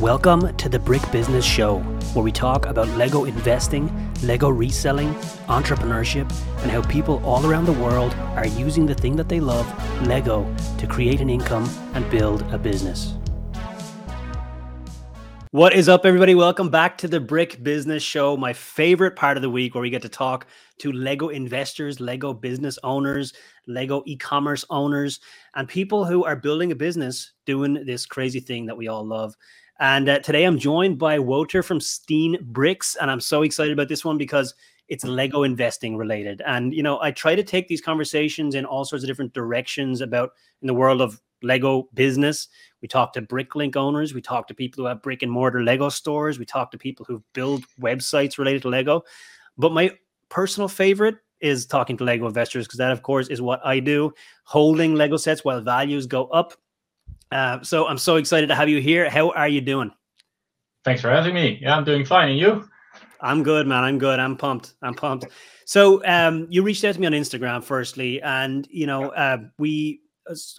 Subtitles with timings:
[0.00, 1.78] Welcome to the Brick Business Show,
[2.12, 3.90] where we talk about Lego investing,
[4.22, 5.14] Lego reselling,
[5.48, 6.30] entrepreneurship,
[6.60, 9.66] and how people all around the world are using the thing that they love,
[10.06, 13.14] Lego, to create an income and build a business.
[15.50, 16.34] What is up, everybody?
[16.34, 19.88] Welcome back to the Brick Business Show, my favorite part of the week where we
[19.88, 20.46] get to talk
[20.80, 23.32] to Lego investors, Lego business owners,
[23.66, 25.20] Lego e commerce owners,
[25.54, 29.34] and people who are building a business doing this crazy thing that we all love.
[29.78, 32.96] And uh, today I'm joined by Wouter from SteenBricks.
[33.00, 34.54] And I'm so excited about this one because
[34.88, 36.40] it's Lego investing related.
[36.46, 40.00] And, you know, I try to take these conversations in all sorts of different directions
[40.00, 40.30] about
[40.62, 42.48] in the world of Lego business.
[42.80, 44.14] We talk to Bricklink owners.
[44.14, 46.38] We talk to people who have brick and mortar Lego stores.
[46.38, 49.02] We talk to people who build websites related to Lego.
[49.58, 49.90] But my
[50.30, 54.12] personal favorite is talking to Lego investors because that, of course, is what I do,
[54.44, 56.54] holding Lego sets while values go up
[57.32, 59.10] uh, so I'm so excited to have you here.
[59.10, 59.90] How are you doing?
[60.84, 61.58] Thanks for having me.
[61.60, 62.30] Yeah, I'm doing fine.
[62.30, 62.68] And you?
[63.20, 63.82] I'm good, man.
[63.82, 64.20] I'm good.
[64.20, 64.74] I'm pumped.
[64.82, 65.26] I'm pumped.
[65.64, 70.00] So um, you reached out to me on Instagram, firstly, and you know, uh, we,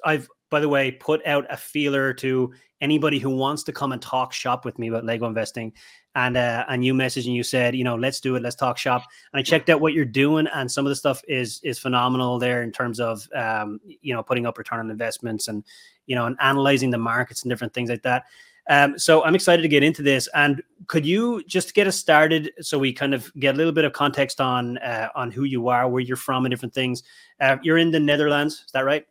[0.03, 2.51] I've by the way put out a feeler to
[2.81, 5.73] anybody who wants to come and talk shop with me about Lego investing.
[6.17, 8.77] And uh, and you messaged and you said, you know, let's do it, let's talk
[8.77, 9.03] shop.
[9.31, 12.39] And I checked out what you're doing, and some of the stuff is is phenomenal
[12.39, 15.63] there in terms of um, you know putting up return on investments and
[16.07, 18.25] you know, and analyzing the markets and different things like that.
[18.69, 20.27] Um, so I'm excited to get into this.
[20.33, 23.85] And could you just get us started so we kind of get a little bit
[23.85, 27.03] of context on uh, on who you are, where you're from, and different things?
[27.39, 29.05] Uh, you're in the Netherlands, is that right?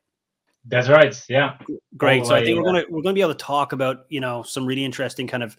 [0.68, 1.14] That's right.
[1.28, 1.56] Yeah.
[1.96, 2.26] Great.
[2.26, 4.66] so I think we're gonna we're gonna be able to talk about you know some
[4.66, 5.56] really interesting kind of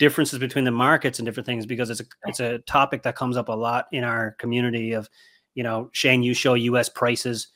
[0.00, 3.36] differences between the markets and different things because it's a it's a topic that comes
[3.36, 5.08] up a lot in our community of
[5.54, 6.88] you know Shane, you show U.S.
[6.88, 7.48] prices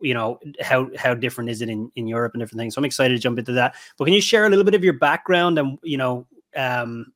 [0.00, 2.74] you know how how different is it in in Europe and different things.
[2.74, 3.76] So I'm excited to jump into that.
[3.96, 7.12] But can you share a little bit of your background and you know um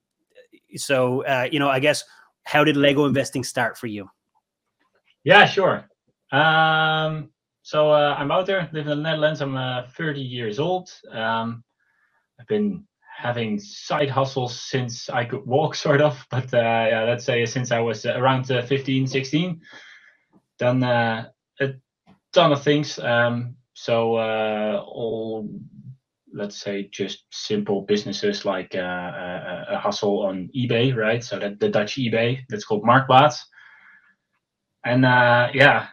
[0.76, 2.04] so uh you know I guess
[2.44, 4.08] how did Lego investing start for you?
[5.24, 5.88] Yeah, sure.
[6.30, 7.30] Um
[7.68, 9.42] so uh, I'm Wouter, live in the Netherlands.
[9.42, 10.90] I'm uh, 30 years old.
[11.12, 11.62] Um,
[12.40, 12.87] I've been
[13.18, 16.24] having side hustles since I could walk, sort of.
[16.30, 19.60] But uh, yeah, let's say since I was around uh, 15, 16.
[20.58, 21.28] Done uh,
[21.60, 21.68] a
[22.32, 22.98] ton of things.
[22.98, 25.48] Um, so uh, all,
[26.32, 31.22] let's say, just simple businesses like uh, a, a, hustle on eBay, right?
[31.22, 33.38] So that the Dutch eBay that's called Marktplaats.
[34.84, 35.88] And uh, yeah,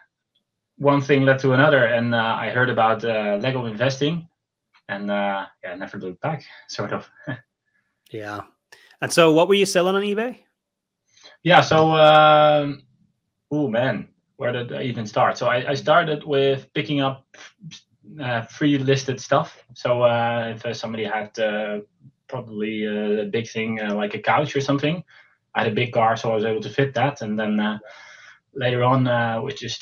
[0.77, 4.27] one thing led to another, and uh, I heard about uh, Lego investing,
[4.89, 7.09] and uh, yeah, never looked back, sort of.
[8.11, 8.41] yeah.
[9.01, 10.39] And so, what were you selling on eBay?
[11.43, 11.61] Yeah.
[11.61, 12.83] So, um,
[13.51, 14.07] oh man,
[14.37, 15.37] where did I even start?
[15.37, 17.25] So I, I started with picking up
[18.21, 19.63] uh, free listed stuff.
[19.73, 21.79] So uh, if uh, somebody had uh,
[22.27, 25.03] probably a big thing uh, like a couch or something,
[25.53, 27.21] I had a big car, so I was able to fit that.
[27.21, 27.79] And then uh,
[28.53, 29.81] later on, uh, we just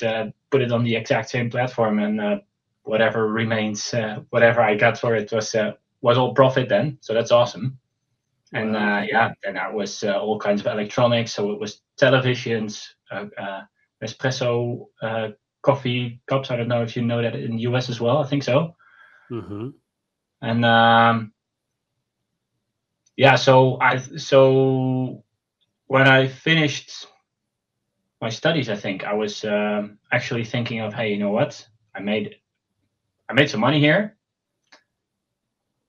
[0.50, 2.40] put it on the exact same platform, and
[2.84, 3.94] whatever remains,
[4.30, 5.54] whatever I got for it was
[6.00, 6.98] was all profit then.
[7.00, 7.78] So that's awesome.
[8.52, 11.32] And yeah, then that was all kinds of electronics.
[11.32, 12.82] So it was televisions
[14.04, 15.28] espresso uh,
[15.62, 16.50] coffee cups.
[16.50, 18.18] I don't know if you know that in the US as well.
[18.18, 18.76] I think so.
[19.30, 19.68] Mm-hmm.
[20.42, 21.32] And um,
[23.16, 25.24] yeah, so I so
[25.86, 27.06] when I finished
[28.20, 31.66] my studies, I think I was um, actually thinking of, hey, you know what?
[31.94, 32.36] I made
[33.28, 34.16] I made some money here.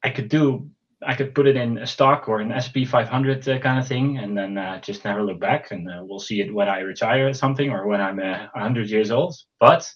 [0.03, 0.69] I could do
[1.05, 4.17] I could put it in a stock or an SP 500 uh, kind of thing,
[4.17, 5.71] and then uh, just never look back.
[5.71, 8.87] And uh, we'll see it when I retire or something, or when I'm 100 uh,
[8.87, 9.35] years old.
[9.59, 9.89] But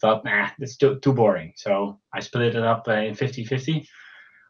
[0.00, 1.52] thought, nah, it's too, too boring.
[1.56, 3.88] So I split it up uh, in 50 50.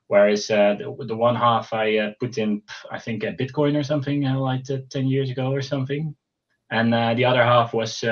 [0.07, 4.23] Whereas uh, the, the, one half I put in, I think, a Bitcoin or something
[4.23, 6.15] like 10 years ago or something.
[6.71, 8.03] And the other half was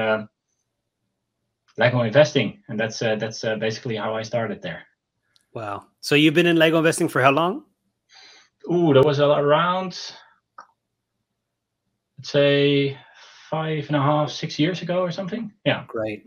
[1.78, 2.62] Lego investing.
[2.68, 4.84] And that's, that's basically how I started there.
[5.54, 5.86] Wow.
[6.00, 7.64] So you've been in Lego investing for how long?
[8.70, 9.98] Ooh, that was around,
[12.18, 12.96] let's say,
[13.50, 15.52] five and a half, six years ago or something.
[15.64, 15.84] Yeah.
[15.86, 16.24] Great.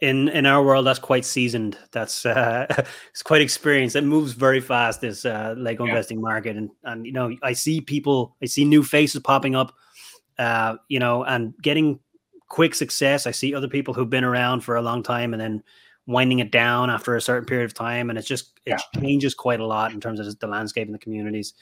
[0.00, 1.78] In in our world, that's quite seasoned.
[1.90, 2.66] That's uh,
[3.10, 3.96] it's quite experienced.
[3.96, 5.00] It moves very fast.
[5.00, 5.90] This uh, Lego yeah.
[5.90, 9.72] investing market, and and you know, I see people, I see new faces popping up,
[10.38, 11.98] uh, you know, and getting
[12.48, 13.26] quick success.
[13.26, 15.62] I see other people who've been around for a long time, and then
[16.06, 19.00] winding it down after a certain period of time, and it's just it yeah.
[19.00, 21.54] changes quite a lot in terms of the landscape and the communities.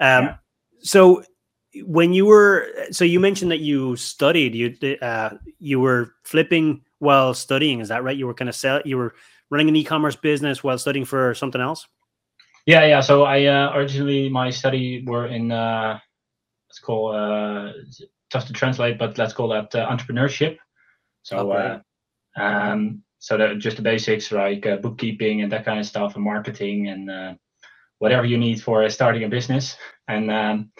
[0.00, 0.36] Um, yeah.
[0.82, 1.22] So
[1.84, 7.32] when you were so you mentioned that you studied you uh, you were flipping while
[7.32, 9.14] studying is that right you were kind of sell you were
[9.50, 11.86] running an e-commerce business while studying for something else
[12.66, 13.00] Yeah, yeah.
[13.00, 15.98] So I uh, originally my study were in uh,
[16.68, 17.72] let's call uh,
[18.30, 20.58] tough to translate, but let's call that uh, entrepreneurship.
[21.22, 21.80] So Okay.
[22.36, 26.14] uh, um, so that just the basics like uh, bookkeeping and that kind of stuff,
[26.16, 27.34] and marketing and uh,
[27.98, 29.76] whatever you need for starting a business.
[30.08, 30.72] And um,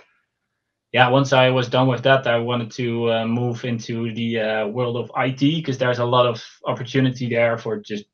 [0.93, 4.67] yeah, once I was done with that, I wanted to uh, move into the uh,
[4.69, 8.07] world of IT because there's a lot of opportunity there for just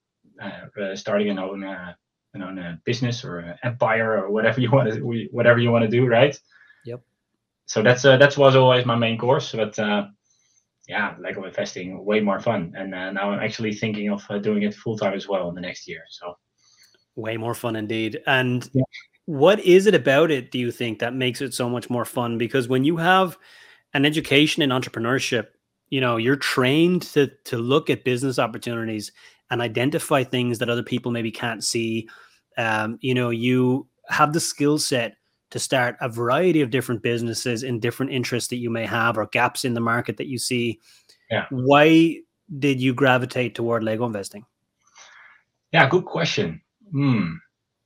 [0.43, 1.94] uh, uh, starting an own uh,
[2.35, 5.00] an own uh, business or uh, empire or whatever you want to
[5.31, 6.38] whatever you want to do, right?
[7.66, 10.06] So that's uh, that was always my main course, but uh,
[10.88, 14.62] yeah, Lego investing way more fun, and uh, now I'm actually thinking of uh, doing
[14.62, 16.02] it full time as well in the next year.
[16.08, 16.36] So
[17.16, 18.20] Way more fun indeed.
[18.26, 18.82] And Yeah.
[19.24, 22.38] what is it about it, do you think, that makes it so much more fun?
[22.38, 23.36] Because when you have
[23.94, 25.46] an education in entrepreneurship,
[25.88, 29.12] you know, you're trained to to look at business opportunities
[29.50, 32.08] and identify things that other people maybe can't see.
[32.58, 35.16] Um, you know, you have the skill set
[35.50, 39.26] to start a variety of different businesses in different interests that you may have or
[39.26, 40.81] gaps in the market that you see.
[41.31, 41.46] Yeah.
[41.50, 42.19] Why
[42.58, 44.44] did you gravitate toward Lego investing?
[45.72, 46.62] yeah, good question.
[46.90, 47.34] Hmm.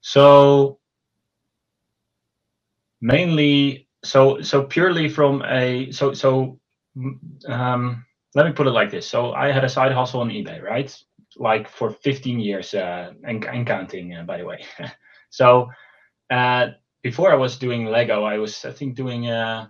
[0.01, 0.81] So
[3.01, 6.59] mainly so so purely from a so so
[7.49, 8.05] um
[8.35, 10.95] let me put it like this so i had a side hustle on ebay right
[11.37, 14.65] like for 15 years uh and, and counting uh, by the way
[15.31, 15.69] so
[16.31, 16.69] uh
[17.03, 19.69] before i was doing lego i was i think doing uh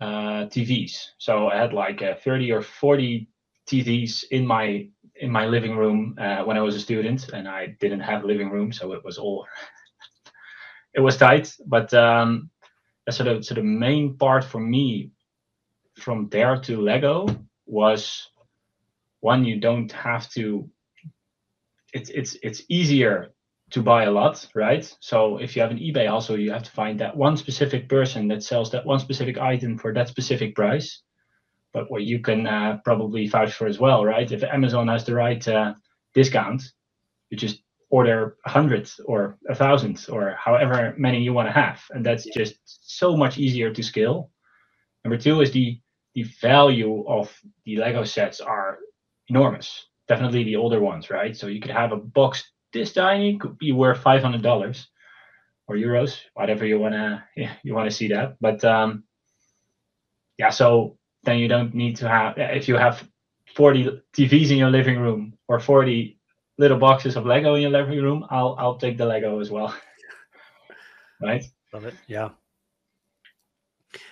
[0.00, 3.28] uh tvs so i had like uh, 30 or 40
[3.68, 7.68] tvs in my in my living room uh, when i was a student and i
[7.80, 9.46] didn't have a living room so it was all
[10.94, 12.50] it was tight, but um,
[13.10, 15.12] so the so the main part for me
[15.98, 17.26] from there to Lego
[17.66, 18.28] was
[19.20, 20.70] one you don't have to.
[21.94, 23.32] It's it's it's easier
[23.70, 24.96] to buy a lot, right?
[25.00, 28.28] So if you have an eBay, also you have to find that one specific person
[28.28, 31.02] that sells that one specific item for that specific price.
[31.72, 34.30] But what you can uh, probably vouch for as well, right?
[34.30, 35.74] If Amazon has the right uh,
[36.14, 36.62] discount,
[37.30, 37.60] you just
[37.90, 42.24] order a hundred or a thousand or however many you want to have and that's
[42.34, 44.30] just so much easier to scale
[45.04, 45.80] number two is the
[46.14, 47.32] the value of
[47.64, 48.78] the lego sets are
[49.28, 52.42] enormous definitely the older ones right so you could have a box
[52.76, 54.86] this tiny could be worth $500
[55.68, 59.02] or euros whatever you want to yeah, you want to see that but um
[60.38, 63.08] yeah so then you don't need to have if you have
[63.54, 66.16] 40 tvs in your living room or 40
[66.58, 69.74] little boxes of Lego in your living room, I'll I'll take the Lego as well.
[71.22, 71.44] right?
[71.72, 71.94] Love it.
[72.06, 72.30] Yeah.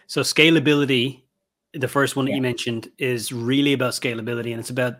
[0.07, 1.23] So scalability,
[1.73, 2.37] the first one that Yeah.
[2.37, 4.95] you mentioned, is really about scalability, and it's about.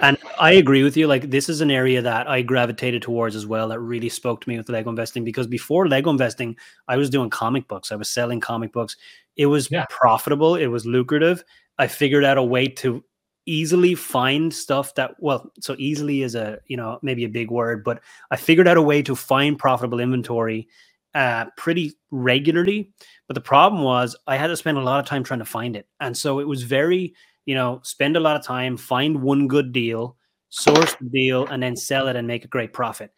[0.00, 1.06] And I agree with you.
[1.06, 3.68] Like this is an area that I gravitated towards as well.
[3.68, 6.56] That really spoke to me with Lego investing because before Lego investing,
[6.88, 7.92] I was doing comic books.
[7.92, 8.96] I was selling comic books.
[9.36, 9.84] It was Yeah.
[9.90, 10.54] profitable.
[10.56, 11.44] It was lucrative.
[11.78, 13.04] I figured out a way to
[13.46, 17.84] easily find stuff that well so easily is a you know maybe a big word
[17.84, 18.00] but
[18.30, 20.66] i figured out a way to find profitable inventory
[21.14, 22.90] uh pretty regularly
[23.28, 25.76] but the problem was i had to spend a lot of time trying to find
[25.76, 27.14] it and so it was very
[27.46, 30.16] you know spend a lot of time find one good deal
[30.48, 33.12] source the deal and then sell it and make a great profit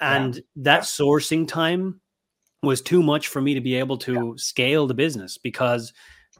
[0.00, 0.16] Yeah.
[0.16, 2.00] and that sourcing time
[2.62, 5.92] was too much for me to be able to scale the business because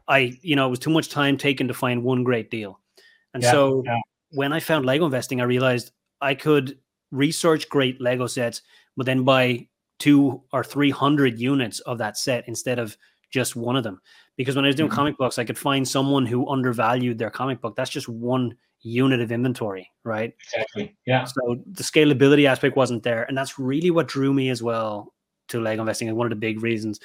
[0.08, 2.80] i you know it was too much time taken to find one great deal
[3.34, 3.96] and Yeah, so yeah.
[4.32, 6.78] when I found Lego investing, I realized I could
[7.12, 8.62] research great Lego sets,
[8.96, 9.68] but then buy
[10.00, 12.96] two or three hundred units of that set instead of
[13.30, 14.00] just one of them.
[14.40, 14.94] Because when I was doing Mhm.
[14.94, 17.76] comic books, I could find someone who undervalued their comic book.
[17.76, 20.32] That's just one unit of inventory, right?
[20.44, 20.96] Exactly.
[21.04, 21.24] Yeah.
[21.24, 25.12] So the scalability aspect wasn't there, and that's really what drew me as well
[25.48, 26.08] to Lego investing.
[26.08, 27.00] And one of the big reasons.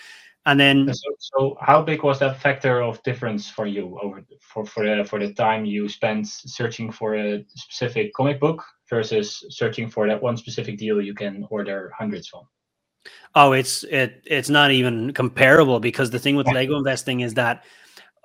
[0.45, 4.65] And then So, so how big was that factor of difference for you over for
[4.65, 9.89] for the for the time you spent searching for a specific comic book versus searching
[9.89, 12.47] for that one specific deal you can order hundreds from?
[13.35, 16.53] Oh, it's it it's not even comparable because the thing with Yeah.
[16.53, 17.63] Lego investing is that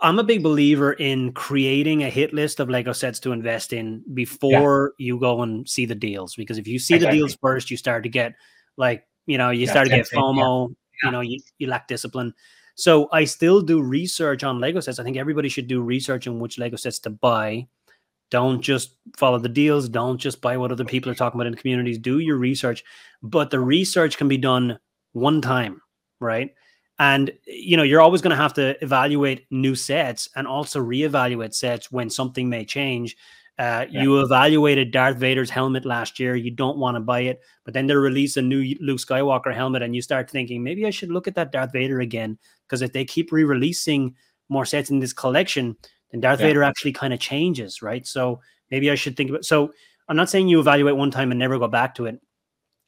[0.03, 4.03] I'm a big believer in creating a hit list of Lego sets to invest in
[4.15, 6.35] before you go and see the deals.
[6.37, 8.33] Because if you see the deals first, you start to get
[8.79, 10.19] like, you know, you Yeah, start to get yeah.
[10.19, 11.09] FOMO, Yeah.
[11.09, 12.33] you know, you, you lack discipline.
[12.77, 14.99] So I still do research on Lego sets.
[14.99, 17.67] I think everybody should do research on which Lego sets to buy.
[18.31, 19.89] Don't just follow the deals.
[19.89, 21.99] Don't just buy what other people are talking about in communities.
[21.99, 22.85] Do your research.
[23.23, 24.79] But the research can be done
[25.13, 25.83] one time,
[26.21, 26.55] right?
[26.99, 31.55] And you know, you're always going to have to evaluate new sets and also reevaluate
[31.55, 33.17] sets when something may change.
[33.59, 34.03] Uh, yeah.
[34.03, 36.35] You evaluated Darth Vader's helmet last year.
[36.35, 39.83] You don't want to buy it, but then they release a new Luke Skywalker helmet,
[39.83, 42.93] and you start thinking maybe I should look at that Darth Vader again because if
[42.95, 44.15] they keep re-releasing
[44.49, 45.77] more sets in this collection,
[46.13, 46.47] then Darth yeah.
[46.47, 48.07] Vader actually kind of changes, right?
[48.07, 48.41] So
[48.71, 49.45] maybe I should think about.
[49.45, 49.73] So
[50.09, 52.21] I'm not saying you evaluate one time and never go back to it,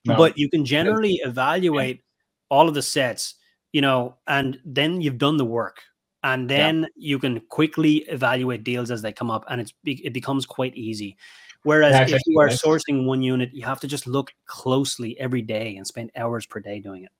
[0.04, 0.16] no.
[0.16, 2.02] but you can generally evaluate yeah.
[2.50, 3.34] all of the sets,
[3.72, 5.80] you know, and then you've done the work
[6.24, 6.88] and then yeah.
[6.96, 11.16] you can quickly evaluate deals as they come up and it's it becomes quite easy
[11.64, 15.76] whereas if you are sourcing one unit you have to just look closely every day
[15.76, 17.10] and spend hours per day doing it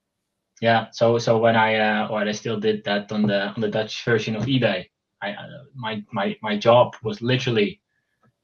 [0.60, 3.68] yeah so so when i uh or i still did that on the on the
[3.68, 4.86] dutch version of ebay
[5.22, 7.80] i uh, my my my job was literally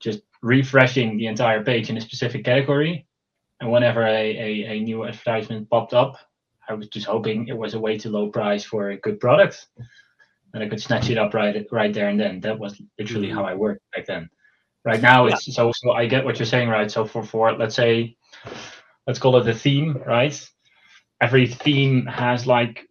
[0.01, 3.07] just refreshing the entire page in a specific category
[3.61, 6.17] and whenever a, a, a new advertisement popped up
[6.69, 9.67] i was just hoping it was a way to low price for a good product
[10.55, 12.41] and I could snatch it up right right there and then.
[12.41, 13.51] That was literally how mm-hmm.
[13.51, 14.29] I worked back then.
[14.85, 15.55] Right now, it's yeah.
[15.55, 15.93] so so.
[15.93, 16.91] I get what you're saying, right?
[16.91, 18.17] So for for let's say,
[19.07, 20.49] let's call it a theme, right?
[21.21, 22.87] Every theme has like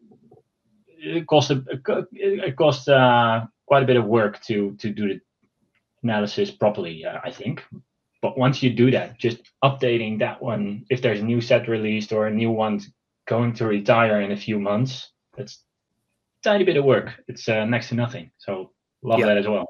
[1.00, 1.64] it costs a,
[2.12, 5.22] it costs uh, quite a bit of work to to do the
[6.04, 7.06] analysis properly.
[7.06, 7.64] Uh, I think.
[8.20, 12.12] But once you do that, just updating that one, if there's a new set released
[12.12, 12.82] or a new one
[13.28, 15.64] going to retire in a few months, that's
[16.44, 17.12] tiny bit of work.
[17.28, 18.32] It's uh, next to nothing.
[18.40, 18.72] So
[19.04, 19.28] love yep.
[19.28, 19.68] that as well.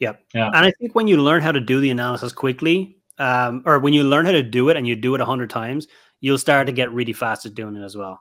[0.00, 0.20] Yep.
[0.34, 0.48] Yeah.
[0.48, 3.92] And I think when you learn how to do the analysis quickly, um, or when
[3.92, 5.86] you learn how to do it and you do it a hundred times,
[6.20, 8.20] you'll start to get really fast at doing it as well.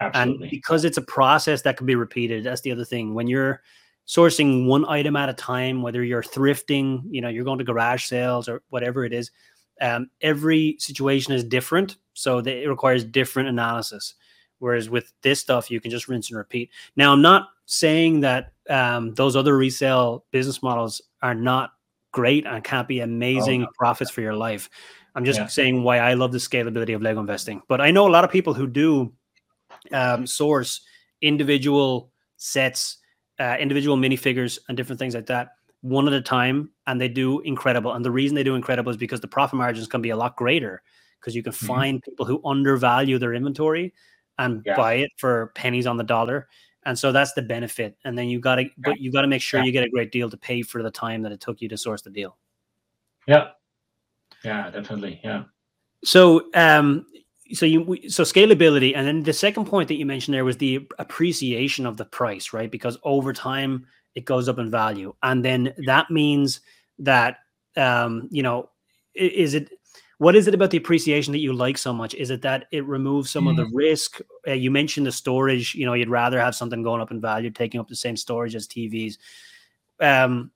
[0.00, 0.44] Absolutely.
[0.44, 3.14] And because it's a process that can be repeated, that's the other thing.
[3.14, 3.62] When you're
[4.06, 8.04] sourcing one item at a time, whether you're thrifting, you know, you're going to garage
[8.04, 9.30] sales or whatever it is,
[9.80, 11.96] um, every situation is different.
[12.12, 14.14] So it requires different analysis.
[14.58, 16.70] Whereas with this stuff, you can just rinse and repeat.
[16.96, 21.72] Now, I'm not saying that um, those other resale business models are not
[22.12, 23.70] great and can't be amazing oh, no.
[23.76, 24.70] profits for your life.
[25.14, 25.46] I'm just yeah.
[25.46, 27.62] saying why I love the scalability of Lego investing.
[27.68, 29.12] But I know a lot of people who do
[29.92, 30.80] um, source
[31.20, 32.98] individual sets,
[33.38, 35.50] uh, individual minifigures, and different things like that
[35.84, 37.92] one at a time, and they do incredible.
[37.92, 40.34] And the reason they do incredible is because the profit margins can be a lot
[40.34, 40.82] greater
[41.20, 41.66] because you can mm-hmm.
[41.66, 43.92] find people who undervalue their inventory
[44.38, 44.76] and yeah.
[44.76, 46.48] buy it for pennies on the dollar.
[46.86, 47.98] And so that's the benefit.
[48.04, 49.66] And then you got to, but you got to make sure yeah.
[49.66, 51.76] you get a great deal to pay for the time that it took you to
[51.76, 52.38] source the deal.
[53.26, 53.48] Yeah.
[54.42, 55.20] Yeah, definitely.
[55.22, 55.44] Yeah.
[56.02, 57.04] So, um,
[57.54, 60.86] so you so scalability, and then the second point that you mentioned there was the
[60.98, 62.70] appreciation of the price, right?
[62.70, 66.60] Because over time it goes up in value, and then that means
[66.98, 67.38] that
[67.76, 68.70] um, you know,
[69.14, 69.70] is it
[70.18, 72.14] what is it about the appreciation that you like so much?
[72.14, 73.50] Is it that it removes some mm.
[73.50, 73.70] of the mm.
[73.74, 74.20] risk?
[74.46, 75.74] Uh, you mentioned the storage.
[75.74, 78.54] You know, you'd rather have something going up in value, taking up the same storage
[78.54, 79.18] as TVs.
[80.00, 80.50] Um,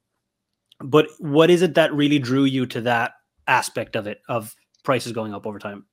[0.81, 3.13] but what is it that really drew you to that
[3.47, 5.85] aspect of it of prices going up over time?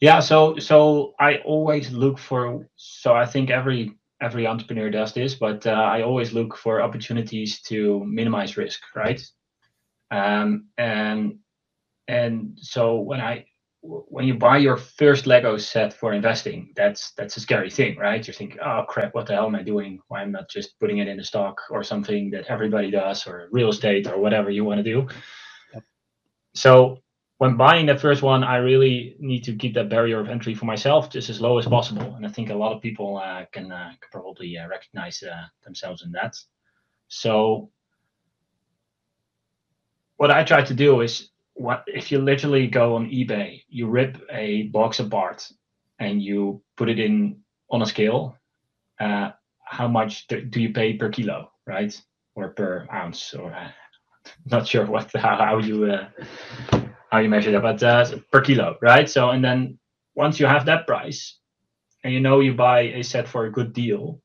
[0.00, 2.68] Yeah, so so I always look for.
[2.76, 3.92] So I think every
[4.22, 9.20] every entrepreneur does this, but uh, I always look for opportunities to minimize risk, right?
[10.10, 11.38] Um, and
[12.08, 13.46] and so when I
[13.82, 18.26] when you buy your first Lego set for investing, that's that's a scary thing, right?
[18.26, 20.00] You're thinking, oh crap, what the hell am I doing?
[20.08, 23.26] Why I'm I not just putting it in a stock or something that everybody does,
[23.26, 25.08] or real estate or whatever you want to do?
[25.74, 25.84] Yep.
[26.54, 26.98] So
[27.40, 30.66] when buying the first one, I really need to keep that barrier of entry for
[30.66, 33.72] myself just as low as possible, and I think a lot of people uh, can,
[33.72, 36.36] uh, can probably uh, recognize uh, themselves in that.
[37.08, 37.70] So
[40.18, 44.18] what I try to do is what if you literally go on eBay, you rip
[44.30, 45.50] a box apart
[45.98, 48.36] and you put it in on a scale,
[49.00, 49.30] uh,
[49.64, 51.98] how much do, you pay per kilo, right?
[52.34, 53.70] Or per ounce, or uh,
[54.44, 55.86] not sure what how, how you
[57.10, 59.08] how you measure that, but uh, per kilo, right?
[59.08, 59.78] So and then
[60.14, 61.38] once you have that price,
[62.04, 64.20] and you know you buy a set for a good deal,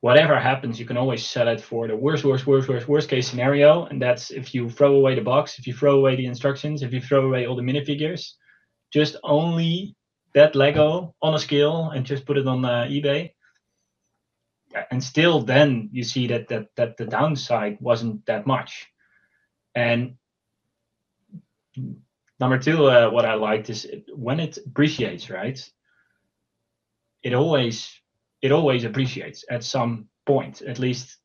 [0.00, 3.28] whatever happens, you can always sell it for the worst, worst, worst, worst, worst case
[3.28, 3.86] scenario.
[3.86, 6.92] And that's if you throw away the box, if you throw away the instructions, if
[6.92, 8.32] you throw away all the minifigures,
[8.92, 9.96] just only
[10.34, 13.32] that Lego on a scale and just put it on uh, eBay.
[14.90, 18.86] And still, then you see that that that the downside wasn't that much.
[19.74, 20.16] And
[22.40, 25.58] number two, uh, what I liked is when it appreciates, right?
[27.22, 27.90] It always
[28.42, 30.62] it always appreciates at some point.
[30.62, 31.16] At least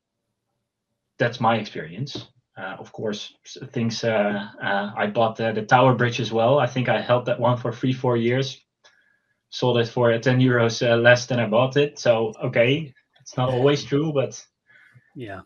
[1.20, 2.28] that's my experience.
[2.58, 3.34] Uh, of course,
[3.72, 4.04] things.
[4.04, 6.60] Uh, uh, I bought the, Tower Bridge as well.
[6.60, 8.60] I think I held that one for three, four years.
[9.50, 12.00] Sold it for 10 euros uh, less than I bought it.
[12.00, 14.44] So okay, it's not always true, but
[15.16, 15.42] yeah.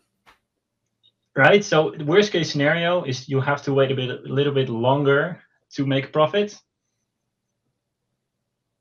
[1.36, 1.62] Right?
[1.62, 4.68] So the worst case scenario is you have to wait a bit, a little bit
[4.68, 5.40] longer
[5.74, 6.58] to make a profit.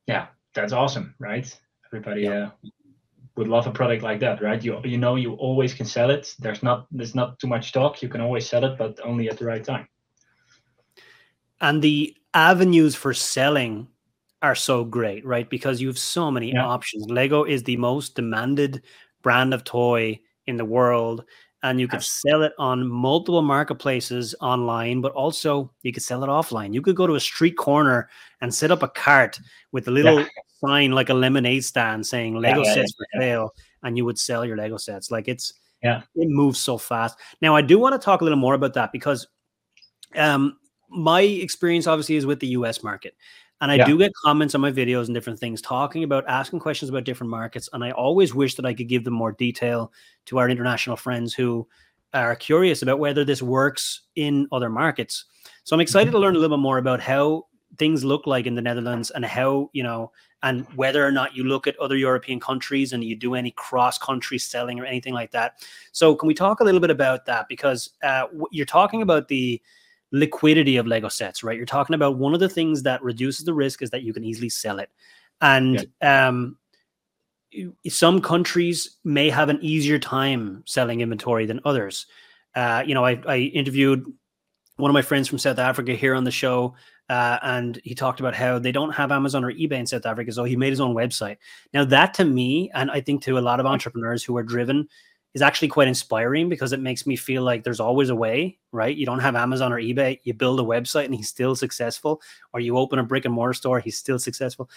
[0.07, 1.47] Yeah, that's awesome, right?
[1.87, 2.49] Everybody yeah.
[2.63, 2.69] uh,
[3.35, 4.63] would love a product like that, right?
[4.63, 6.33] You you know you always can sell it.
[6.39, 8.01] There's not there's not too much stock.
[8.01, 9.87] You can always sell it, but only at the right time.
[11.61, 13.87] And the avenues for selling
[14.41, 15.49] are so great, right?
[15.49, 16.65] Because you have so many yeah.
[16.65, 17.09] options.
[17.09, 18.83] Lego is the most demanded
[19.23, 21.25] brand of toy in the world
[21.65, 26.27] and you could sell it on multiple marketplaces online, but also you could sell it
[26.27, 26.75] offline.
[26.75, 28.07] You could go to a street corner
[28.41, 29.39] and set up a cart
[29.71, 30.27] with a little yeah.
[30.63, 34.45] sign like a lemonade stand saying Lego yeah, sets for sale, and you would sell
[34.45, 35.09] your Lego sets.
[35.09, 37.17] Like it's yeah, it moves so fast.
[37.41, 39.27] Now I do want to talk a little more about that because
[40.15, 40.57] um
[40.89, 43.15] my experience obviously is with the US market.
[43.61, 43.85] And I yeah.
[43.85, 47.31] do get comments on my videos and different things talking about asking questions about different
[47.31, 47.69] markets.
[47.71, 49.93] And I always wish that I could give them more detail
[50.25, 51.67] to our international friends who
[52.13, 55.25] are curious about whether this works in other markets.
[55.63, 56.15] So I'm excited mm-hmm.
[56.15, 57.47] to learn a little bit more about how
[57.77, 60.11] things look like in the Netherlands and how, you know,
[60.43, 63.97] and whether or not you look at other European countries and you do any cross
[63.97, 65.65] country selling or anything like that.
[65.91, 67.47] So can we talk a little bit about that?
[67.49, 69.61] Because uh, you're talking about the,
[70.11, 71.57] liquidity of Lego sets, right?
[71.57, 74.23] You're talking about one of the things that reduces the risk is that you can
[74.23, 74.89] easily sell it.
[75.41, 76.27] And yeah.
[76.27, 76.57] um,
[77.87, 82.05] some countries may have an easier time selling inventory than others.
[82.53, 84.05] Uh, you know, I, I, interviewed
[84.77, 86.73] one of my friends from South Africa here on the show,
[87.09, 90.31] uh, and he talked about how they don't have Amazon or eBay in South Africa,
[90.31, 91.37] so he made his own website.
[91.73, 94.87] Now, that to me, and I think to a lot of entrepreneurs who are driven
[95.35, 98.95] is actually quite inspiring because it makes me feel like there's always a way, right?
[98.95, 102.21] You don't have Amazon or eBay, you build a website and he's still successful,
[102.53, 104.69] or you open a brick and mortar store, he's still successful.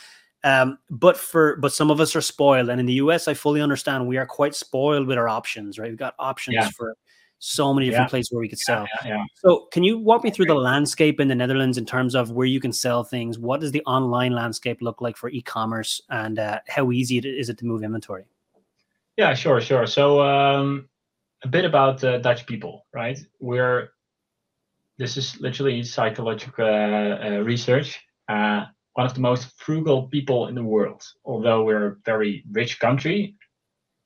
[0.43, 3.61] Um, but for but some of us are spoiled, and in the US, I fully
[3.61, 5.89] understand we are quite spoiled with our options, right?
[5.89, 6.71] We've got options yeah.
[6.77, 6.97] for
[7.41, 8.11] so many different yeah.
[8.11, 8.87] places where we could sell.
[9.05, 12.33] Yeah, so, can you walk me through the landscape in the Netherlands in terms of
[12.33, 13.39] where you can sell things?
[13.39, 17.59] What does the online landscape look like for e-commerce, and uh, how easy is it
[17.59, 18.25] to move inventory?
[19.19, 19.85] Yeah, sure, sure.
[19.89, 20.89] So um,
[21.43, 23.19] a bit about uh, Dutch people, right?
[23.41, 23.91] We're
[24.97, 28.01] this is literally psychological uh, uh, research.
[28.29, 32.79] Uh, one of the most frugal people in the world, although we're a very rich
[32.79, 33.35] country.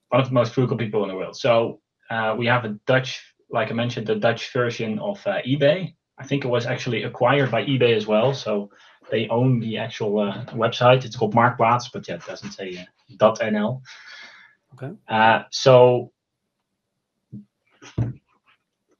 [0.08, 1.37] One of the most frugal people in the world.
[1.37, 5.94] So uh, we have a Dutch, like I mentioned, the Dutch version of uh, eBay.
[6.18, 8.32] I think it was actually acquired by eBay as well.
[8.32, 8.70] So
[9.10, 10.12] they own the actual
[10.54, 11.04] website.
[11.04, 13.82] It's called Marktplaats, but yeah, it doesn't say .nl.
[14.74, 14.92] Okay.
[15.08, 16.12] Uh, so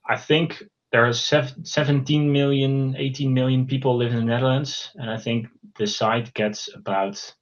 [0.09, 5.19] I think there are 17 million, 18 million people live in the Netherlands, and I
[5.19, 5.47] think
[5.79, 7.35] the site gets about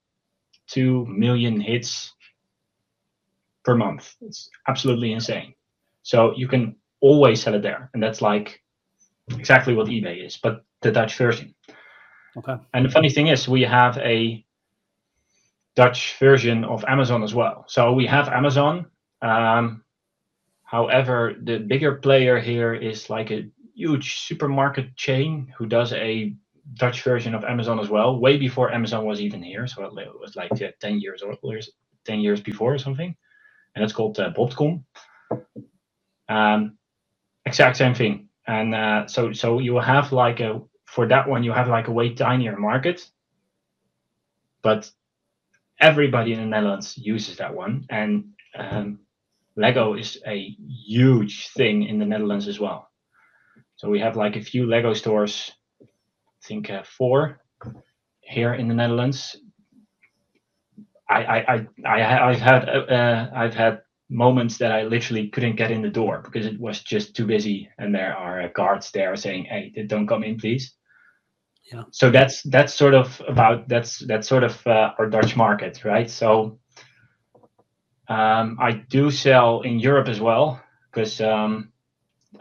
[0.69, 2.13] 2 million hits
[3.65, 4.15] per month.
[4.21, 5.55] It's absolutely insane.
[6.03, 8.63] So you can always sell it there, and that's like
[9.31, 11.55] exactly what eBay is, but the Dutch version.
[12.37, 12.55] Okay.
[12.73, 14.45] And the funny thing is, we have a
[15.81, 17.65] Dutch version of Amazon as well.
[17.67, 18.85] So we have Amazon.
[19.23, 19.83] Um,
[20.63, 26.37] however, the bigger player here is like a huge supermarket chain who does a
[26.75, 29.67] Dutch version of Amazon as well, way before Amazon was even here.
[29.67, 31.35] So it was like yeah, 10 years or
[32.05, 33.17] 10 years before or something.
[33.75, 34.85] And it's called uh, Bol.com.
[36.29, 36.77] Um,
[37.47, 38.29] exact same thing.
[38.47, 41.93] And uh, so so you have like a for that one you have like a
[41.93, 43.09] way tinier market,
[44.61, 44.91] but
[45.81, 48.27] everybody in the Netherlands uses that one, and
[48.59, 49.01] um,
[49.57, 52.89] Lego is a huge thing in the Netherlands as well.
[53.77, 55.53] So we have like a few Lego stores,
[56.29, 57.41] I think uh, four
[58.23, 59.37] here in the Netherlands.
[61.11, 65.71] I I I, I I've had uh, I've had moments that I literally couldn't get
[65.73, 69.47] in the door because it was just too busy, and there are guards there saying,
[69.47, 70.75] "Hey, don't come in, please."
[71.73, 71.83] Yeah.
[71.91, 76.11] So that's that's sort of about that's that's sort of uh, our dutch market right?
[76.11, 76.59] So
[78.09, 81.73] um, i do sell in europe as well because um,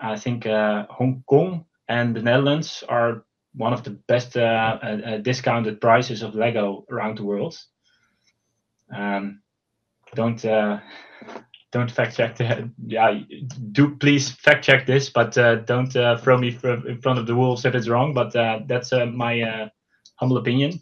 [0.01, 4.97] i think uh, hong kong and the netherlands are one of the best uh, uh,
[5.05, 7.57] uh discounted prices of lego around the world.
[8.95, 9.41] Um,
[10.15, 10.79] don't uh,
[11.71, 12.69] don't fact check that.
[12.85, 13.19] Yeah,
[13.71, 17.35] do please fact check this, but uh, don't uh, throw me in front of the
[17.35, 18.13] wolves if it's wrong.
[18.13, 19.69] But uh, that's uh, my uh,
[20.15, 20.81] humble opinion.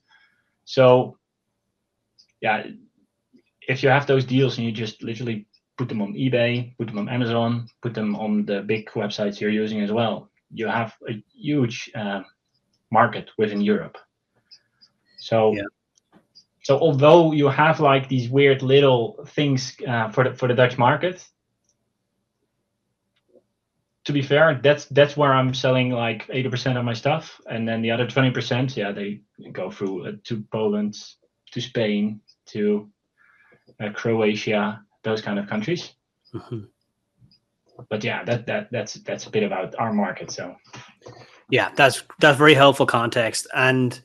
[0.66, 1.18] So,
[2.42, 2.68] yeah,
[3.68, 5.48] if you have those deals and you just literally
[5.78, 9.50] put them on eBay, put them on Amazon, put them on the big websites you're
[9.50, 12.22] using as well, you have a huge uh,
[12.92, 13.98] market within Europe.
[15.18, 15.54] So.
[15.54, 15.64] Yeah
[16.68, 20.78] so although you have like these weird little things uh, for the for the Dutch
[20.78, 21.26] market,
[24.04, 27.82] to be fair, that's that's where I'm selling like 80% of my stuff, and then
[27.82, 29.22] the other 20%, yeah, they
[29.54, 30.98] go through uh, to Poland,
[31.52, 32.90] to Spain, to
[33.80, 35.94] uh, Croatia, those kind of countries.
[36.34, 36.64] Mm-hmm.
[37.90, 40.32] But yeah, that that that's that's a bit about our market.
[40.32, 40.58] So
[41.50, 43.48] yeah, that's that's very helpful context.
[43.56, 43.98] And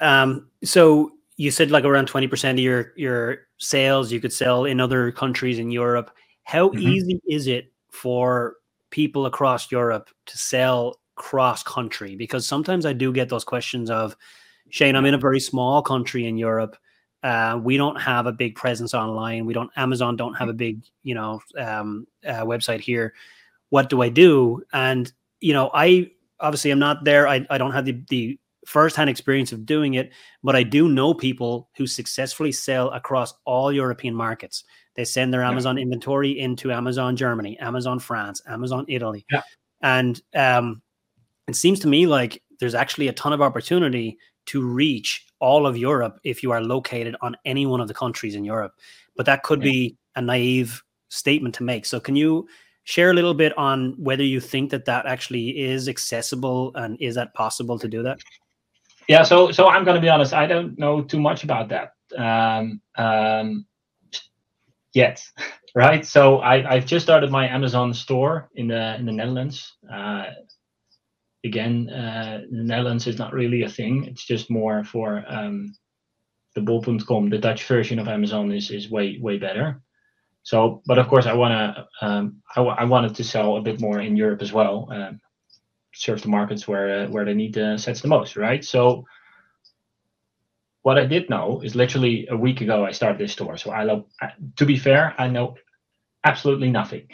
[0.00, 1.10] um, so
[1.42, 5.58] you said like around 20% of your your sales you could sell in other countries
[5.58, 6.12] in Europe.
[6.44, 6.78] How mm-hmm.
[6.78, 8.54] easy is it for
[8.90, 12.14] people across Europe to sell cross country?
[12.14, 14.16] Because sometimes I do get those questions of,
[14.70, 16.76] Shane, I'm in a very small country in Europe.
[17.24, 19.44] Uh, we don't have a big presence online.
[19.44, 19.70] We don't.
[19.74, 23.14] Amazon don't have a big, you know, um, uh, website here.
[23.70, 24.62] What do I do?
[24.72, 27.26] And you know, I obviously I'm not there.
[27.26, 31.14] I, I don't have the the firsthand experience of doing it, but I do know
[31.14, 34.64] people who successfully sell across all European markets.
[34.94, 35.84] They send their Amazon yeah.
[35.84, 39.24] inventory into Amazon Germany, Amazon France, Amazon Italy.
[39.30, 39.42] Yeah.
[39.82, 40.82] And um,
[41.48, 45.76] it seems to me like there's actually a ton of opportunity to reach all of
[45.76, 48.74] Europe if you are located on any one of the countries in Europe.
[49.16, 49.70] But that could yeah.
[49.70, 51.86] be a naive statement to make.
[51.86, 52.46] So, can you
[52.84, 57.14] share a little bit on whether you think that that actually is accessible and is
[57.14, 58.20] that possible to do that?
[59.08, 60.32] Yeah, so so I'm going to be honest.
[60.32, 61.92] I don't know too much about that.
[62.16, 63.66] Um, um,
[64.94, 65.22] yet,
[65.74, 66.04] right?
[66.06, 69.76] So I, I've just started my Amazon store in the in the Netherlands.
[69.92, 70.26] Uh,
[71.44, 74.04] again, uh, the Netherlands is not really a thing.
[74.04, 75.74] It's just more for um,
[76.54, 77.30] the bol.com.
[77.30, 79.80] The Dutch version of Amazon is is way way better.
[80.44, 83.80] So, but of course, I wanna um, I, w- I wanted to sell a bit
[83.80, 84.88] more in Europe as well.
[84.92, 85.20] Um,
[85.94, 88.64] serve the markets where uh, where they need the sets the most, right?
[88.64, 89.04] So
[90.82, 93.56] what I did know is literally a week ago I started this store.
[93.56, 94.04] So I love,
[94.56, 95.56] to be fair, I know
[96.24, 97.08] absolutely nothing.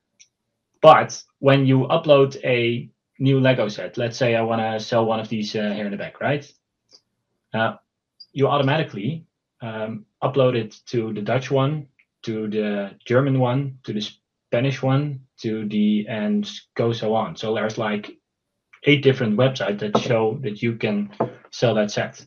[0.82, 5.20] but when you upload a new Lego set, let's say I want to sell one
[5.20, 6.50] of these uh, here in the back, right?
[7.52, 7.76] Uh,
[8.32, 9.26] you automatically
[9.60, 11.88] um, upload it to the Dutch one,
[12.22, 14.08] to the German one, to the
[14.56, 17.36] Spanish one, to the and go so on.
[17.36, 18.10] So there's like
[18.84, 21.10] eight different websites that show that you can
[21.50, 22.26] sell that set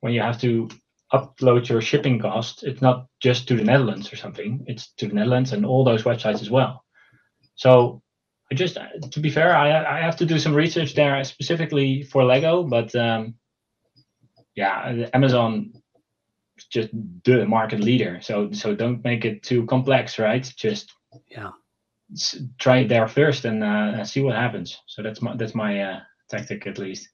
[0.00, 0.68] when you have to
[1.12, 4.64] upload your shipping cost, it's not just to the Netherlands or something.
[4.66, 6.84] It's to the Netherlands and all those websites as well.
[7.54, 8.02] So
[8.52, 8.78] I just,
[9.10, 12.94] to be fair, I I have to do some research there specifically for Lego, but
[12.94, 13.34] um,
[14.54, 15.72] yeah, Amazon
[16.56, 16.90] is just
[17.24, 18.20] the market leader.
[18.22, 20.44] So so don't make it too complex, right?
[20.56, 20.94] Just
[21.28, 21.50] yeah,
[22.58, 24.78] try it there first and uh, see what happens.
[24.86, 26.00] So that's my that's my uh,
[26.30, 27.08] tactic at least.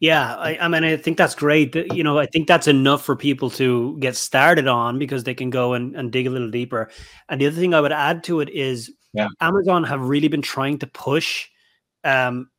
[0.00, 1.74] Yeah, I, I, mean, I think that's great.
[1.74, 5.48] You know, I think that's enough for people to get started on because they can
[5.48, 6.90] go and, and dig a little deeper.
[7.30, 9.28] And the other thing I would add to it is yeah.
[9.40, 11.48] Amazon have really been trying to push
[12.04, 12.50] um,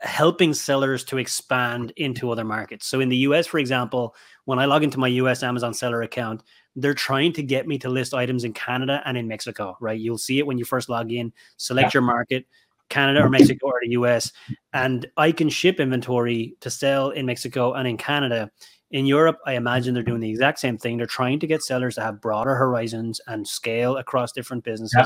[0.00, 2.86] helping sellers to expand into other markets.
[2.86, 6.42] So in the US, for example, when I log into my US Amazon seller account,
[6.76, 9.98] they're trying to get me to list items in Canada and in Mexico, right?
[9.98, 11.98] You'll see it when you first log in, select yeah.
[11.98, 12.46] your market,
[12.88, 14.32] Canada or Mexico or the US,
[14.72, 18.50] and I can ship inventory to sell in Mexico and in Canada.
[18.90, 20.98] In Europe, I imagine they're doing the exact same thing.
[20.98, 24.94] They're trying to get sellers to have broader horizons and scale across different businesses.
[24.94, 25.04] Yeah.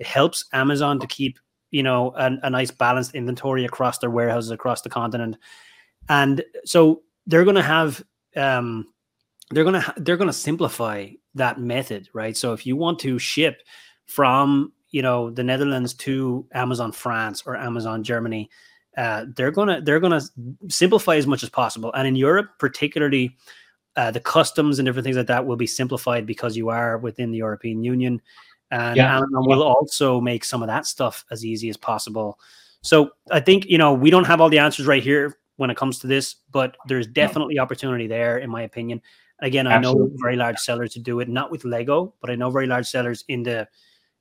[0.00, 1.38] It helps Amazon to keep,
[1.70, 5.38] you know, a, a nice balanced inventory across their warehouses across the continent.
[6.10, 8.04] And so they're going to have
[8.36, 8.91] um,
[9.52, 12.36] they're going to they're going to simplify that method, right?
[12.36, 13.62] So if you want to ship
[14.06, 18.50] from you know the Netherlands to Amazon France or Amazon Germany,
[18.96, 20.20] uh, they're gonna they're gonna
[20.68, 21.92] simplify as much as possible.
[21.94, 23.36] And in Europe, particularly,
[23.96, 27.30] uh, the customs and different things like that will be simplified because you are within
[27.30, 28.20] the European Union,
[28.70, 29.16] and yeah.
[29.16, 32.38] Amazon will also make some of that stuff as easy as possible.
[32.82, 35.76] So I think you know we don't have all the answers right here when it
[35.76, 39.00] comes to this, but there's definitely opportunity there, in my opinion.
[39.42, 40.10] Again, I Absolutely.
[40.10, 42.86] know very large sellers to do it, not with Lego, but I know very large
[42.86, 43.68] sellers in the,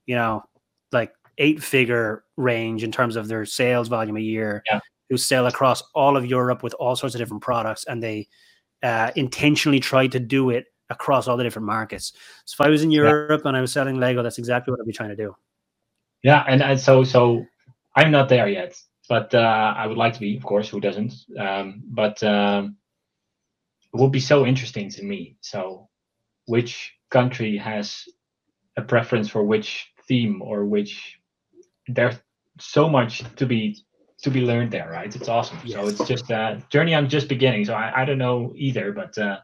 [0.05, 0.43] you know,
[0.91, 4.79] like eight figure range in terms of their sales volume a year yeah.
[5.09, 8.27] who sell across all of Europe with all sorts of different products and they
[8.83, 12.13] uh, intentionally try to do it across all the different markets.
[12.45, 13.49] So if I was in Europe yeah.
[13.49, 15.35] and I was selling Lego, that's exactly what I'd be trying to do.
[16.23, 17.45] Yeah, and, and so so
[17.95, 18.75] I'm not there yet,
[19.09, 20.69] but uh, I would like to be, of course.
[20.69, 21.13] Who doesn't?
[21.39, 22.77] Um, but um,
[23.93, 25.37] would be so interesting to me.
[25.41, 25.89] So,
[26.45, 28.03] which country has
[28.77, 31.19] a preference for which theme or which
[31.87, 32.15] there's
[32.59, 33.77] so much to be
[34.21, 35.75] to be learned there right it's awesome yes.
[35.75, 39.17] so it's just a journey i'm just beginning so i, I don't know either but
[39.17, 39.39] uh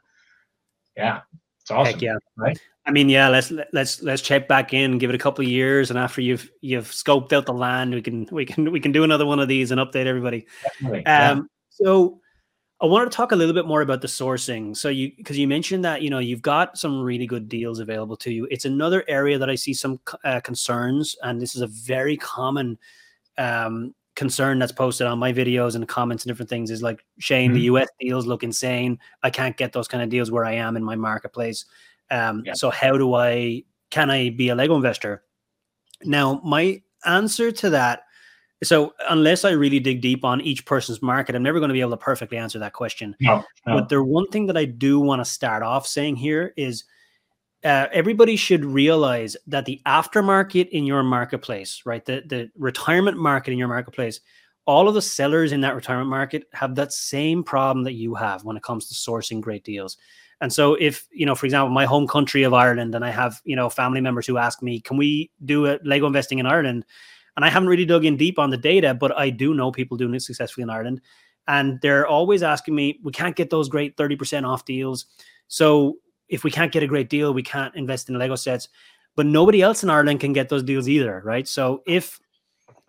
[0.95, 1.21] yeah
[1.61, 2.57] it's awesome Heck yeah right
[2.87, 5.89] I mean, yeah, let's let's let's check back in, give it a couple of years,
[5.89, 9.03] and after you've you've scoped out the land, we can we can we can do
[9.03, 10.47] another one of these and update everybody.
[10.85, 11.39] Um, yeah.
[11.69, 12.21] So
[12.79, 14.77] I wanted to talk a little bit more about the sourcing.
[14.77, 18.15] So you because you mentioned that you know you've got some really good deals available
[18.17, 18.47] to you.
[18.51, 22.77] It's another area that I see some uh, concerns, and this is a very common
[23.37, 26.69] um, concern that's posted on my videos and comments and different things.
[26.69, 27.55] Is like Shane, mm-hmm.
[27.55, 28.99] the US deals look insane.
[29.23, 31.65] I can't get those kind of deals where I am in my marketplace.
[32.11, 32.53] Um, yeah.
[32.53, 35.23] So how do I can I be a Lego investor?
[36.03, 38.03] Now, my answer to that.
[38.63, 41.81] So unless I really dig deep on each person's market, I'm never going to be
[41.81, 43.15] able to perfectly answer that question.
[43.19, 43.75] No, no.
[43.75, 46.83] But the one thing that I do want to start off saying here is
[47.63, 53.51] uh, everybody should realize that the aftermarket in your marketplace, right, the the retirement market
[53.51, 54.21] in your marketplace,
[54.65, 58.43] all of the sellers in that retirement market have that same problem that you have
[58.43, 59.97] when it comes to sourcing great deals.
[60.41, 63.41] And so if, you know, for example, my home country of Ireland and I have,
[63.43, 66.85] you know, family members who ask me, can we do a Lego investing in Ireland?
[67.37, 69.95] And I haven't really dug in deep on the data, but I do know people
[69.95, 71.01] doing it successfully in Ireland.
[71.47, 75.05] And they're always asking me, we can't get those great 30% off deals.
[75.47, 75.97] So
[76.27, 78.67] if we can't get a great deal, we can't invest in Lego sets.
[79.15, 81.47] But nobody else in Ireland can get those deals either, right?
[81.47, 82.19] So if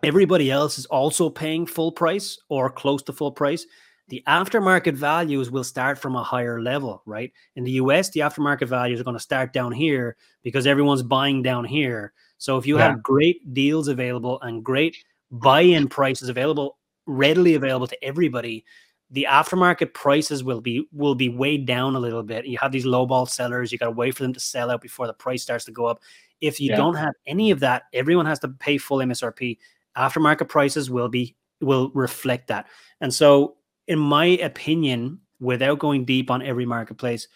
[0.03, 3.65] everybody else is also paying full price or close to full price,
[4.09, 7.31] the aftermarket values will start from a higher level, right?
[7.55, 11.43] In the US, the aftermarket values are going to start down here because everyone's buying
[11.43, 12.13] down here.
[12.39, 12.87] So if you yeah.
[12.87, 14.97] have great deals available and great
[15.29, 18.65] buy-in prices available, readily available to everybody,
[19.11, 22.45] the aftermarket prices will be will be weighed down a little bit.
[22.45, 25.05] You have these lowball sellers, you got to wait for them to sell out before
[25.05, 26.01] the price starts to go up.
[26.41, 26.77] If you yeah.
[26.77, 29.57] don't have any of that, everyone has to pay full MSRP.
[29.97, 32.67] Aftermarket prices will be will reflect that.
[33.01, 37.27] And so in my opinion, without going deep on every marketplace,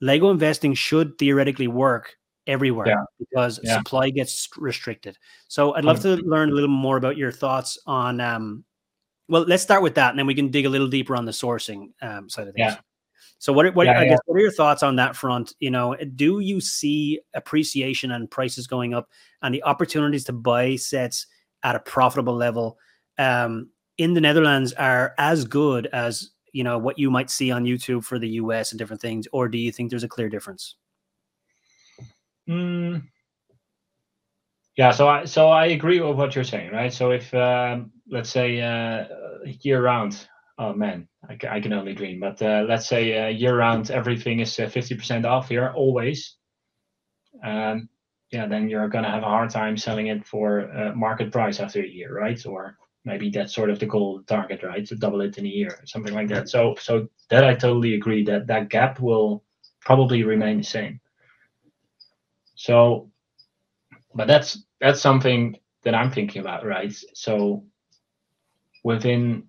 [0.00, 2.16] Lego investing should theoretically work
[2.46, 3.04] everywhere yeah.
[3.18, 3.76] because yeah.
[3.76, 5.18] supply gets restricted.
[5.48, 8.20] So I'd love to learn a little more about your thoughts on.
[8.20, 8.64] Um,
[9.28, 11.32] well, let's start with that, and then we can dig a little deeper on the
[11.32, 12.72] sourcing um, side of things.
[12.72, 12.78] Yeah.
[13.38, 13.74] So what?
[13.74, 15.54] What I guess what are your thoughts on that front?
[15.58, 19.10] You know, do you see appreciation and prices going up,
[19.42, 21.26] and the opportunities to buy sets
[21.62, 22.78] at a profitable level?
[23.18, 27.64] Um, in the Netherlands are as good as you know what you might see on
[27.64, 30.76] YouTube for the US and different things, or do you think there's a clear difference?
[32.48, 33.08] Mm.
[34.76, 36.92] Yeah, so I so I agree with what you're saying, right?
[36.92, 39.04] So if um, let's say uh,
[39.62, 40.28] year round,
[40.58, 44.40] oh man, I, I can only dream, but uh, let's say uh, year round everything
[44.40, 46.36] is uh, fifty percent off here always.
[47.42, 47.88] Um,
[48.32, 51.80] yeah, then you're gonna have a hard time selling it for uh, market price after
[51.80, 52.44] a year, right?
[52.44, 55.80] Or maybe that's sort of the goal target right to double it in a year
[55.86, 59.44] something like that so so that i totally agree that that gap will
[59.80, 61.00] probably remain the same
[62.56, 63.10] so
[64.14, 67.64] but that's that's something that i'm thinking about right so
[68.84, 69.44] within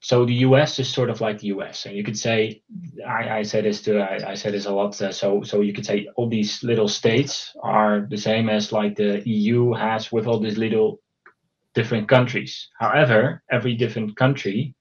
[0.00, 2.62] so the us is sort of like the us and you could say
[3.08, 5.72] i, I said this to I, I said this a lot uh, so so you
[5.74, 10.26] could say all these little states are the same as like the eu has with
[10.28, 10.92] all these little
[11.74, 12.68] different countries.
[12.78, 14.74] However, every different country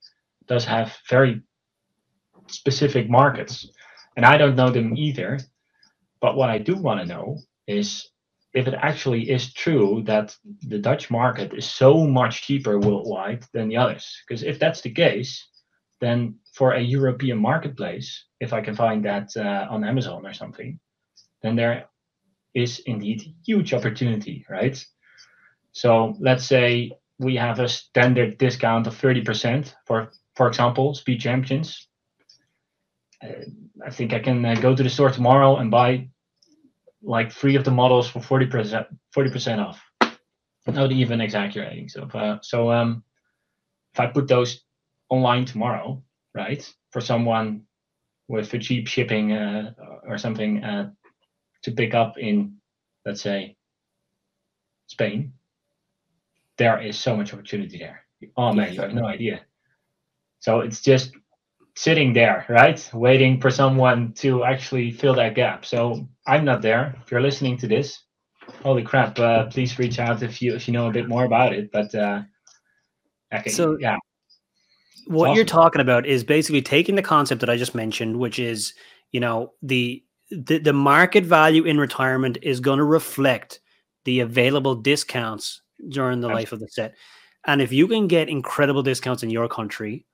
[0.47, 1.41] does have very
[2.47, 3.67] specific markets.
[4.15, 5.39] And I don't know them either.
[6.21, 8.07] But what I do want to know is
[8.53, 13.69] if it actually is true that the Dutch market is so much cheaper worldwide than
[13.69, 14.21] the others.
[14.27, 15.47] Because if that's the case,
[15.99, 20.79] then for a European marketplace, if I can find that uh, on Amazon or something,
[21.41, 21.85] then there
[22.53, 24.83] is indeed huge opportunity, right?
[25.71, 31.87] So let's say we have a standard discount of 30% for, for example, Speed Champions.
[33.23, 33.45] Uh,
[33.85, 36.09] I think I can uh, go to the store tomorrow and buy
[37.03, 39.81] like three of the models for 40% 40% off.
[40.67, 41.89] Not even exaggerating.
[41.89, 43.03] So, uh, so um,
[43.93, 44.61] if I put those
[45.09, 46.03] online tomorrow,
[46.35, 47.63] right, for someone
[48.27, 49.73] with a cheap shipping uh,
[50.07, 50.91] or something uh,
[51.63, 52.57] to pick up in,
[53.05, 53.57] let's say,
[54.87, 55.33] Spain,
[56.57, 58.05] there is so much opportunity there.
[58.37, 59.41] Oh man, you have no idea.
[60.39, 61.13] So it's just
[61.75, 62.89] sitting there, right?
[62.93, 65.65] Waiting for someone to actually fill that gap.
[65.65, 66.95] So I'm not there.
[67.03, 68.03] If you're listening to this,
[68.63, 71.53] holy crap, uh, please reach out if you if you know a bit more about
[71.53, 71.71] it.
[71.71, 72.23] But uh
[73.33, 73.97] okay, so yeah.
[75.07, 75.35] What awesome.
[75.35, 78.73] you're talking about is basically taking the concept that I just mentioned, which is,
[79.11, 83.59] you know, the the, the market value in retirement is going to reflect
[84.05, 86.95] the available discounts during the life of the set.
[87.45, 90.05] And if you can get incredible discounts in your country,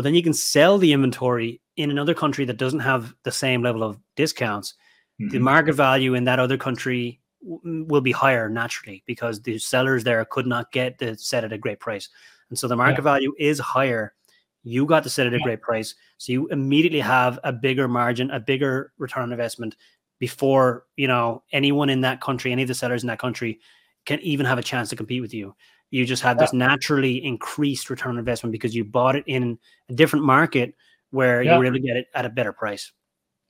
[0.00, 3.62] but then you can sell the inventory in another country that doesn't have the same
[3.62, 4.72] level of discounts,
[5.20, 5.28] mm-hmm.
[5.28, 10.02] the market value in that other country w- will be higher naturally because the sellers
[10.02, 12.08] there could not get the set at a great price.
[12.48, 13.12] And so the market yeah.
[13.12, 14.14] value is higher.
[14.62, 15.44] You got to set at a yeah.
[15.44, 15.94] great price.
[16.16, 19.76] So you immediately have a bigger margin, a bigger return on investment
[20.18, 23.60] before, you know, anyone in that country, any of the sellers in that country
[24.06, 25.54] can even have a chance to compete with you.
[25.90, 26.44] You just have yeah.
[26.44, 30.74] this naturally increased return on investment because you bought it in a different market
[31.10, 32.92] where you were able to get it at a better price.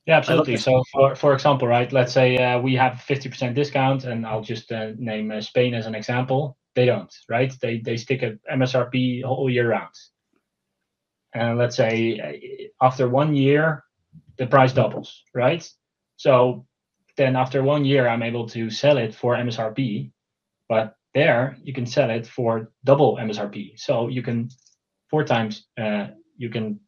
[0.06, 0.56] Yeah, absolutely.
[0.56, 4.40] So, for for example, right, let's say uh, we have fifty percent discount, and I'll
[4.40, 6.56] just uh, name uh, Spain as an example.
[6.74, 7.52] They don't, right?
[7.60, 9.94] They they stick at MSRP all year round.
[11.34, 13.84] And let's say uh, after one year,
[14.38, 15.68] the price doubles, right?
[16.16, 16.66] So
[17.16, 20.10] then after one year, I'm able to sell it for MSRP,
[20.68, 23.78] but there you can sell it for double MSRP.
[23.78, 24.48] So you can
[25.08, 26.80] four times uh, you can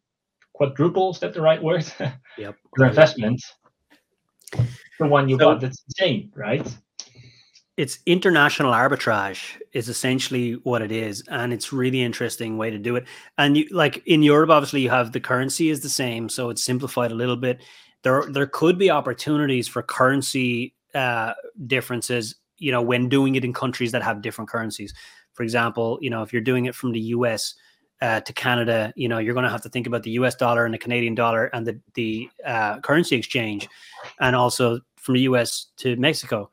[0.53, 1.85] quadruple is that the right word?
[2.37, 2.55] Yep.
[2.77, 3.39] Your investment.
[4.99, 6.67] The one you so, bought that's insane, right?
[7.77, 12.95] It's international arbitrage is essentially what it is, and it's really interesting way to do
[12.95, 13.05] it.
[13.37, 16.63] And you like in Europe, obviously you have the currency is the same, so it's
[16.63, 17.61] simplified a little bit.
[18.03, 21.33] There there could be opportunities for currency uh,
[21.67, 24.93] differences, you know, when doing it in countries that have different currencies.
[25.33, 27.55] For example, you know, if you're doing it from the US,
[28.01, 30.35] uh, to Canada, you know, you're going to have to think about the U.S.
[30.35, 33.69] dollar and the Canadian dollar and the the uh, currency exchange,
[34.19, 35.67] and also from the U.S.
[35.77, 36.49] to Mexico.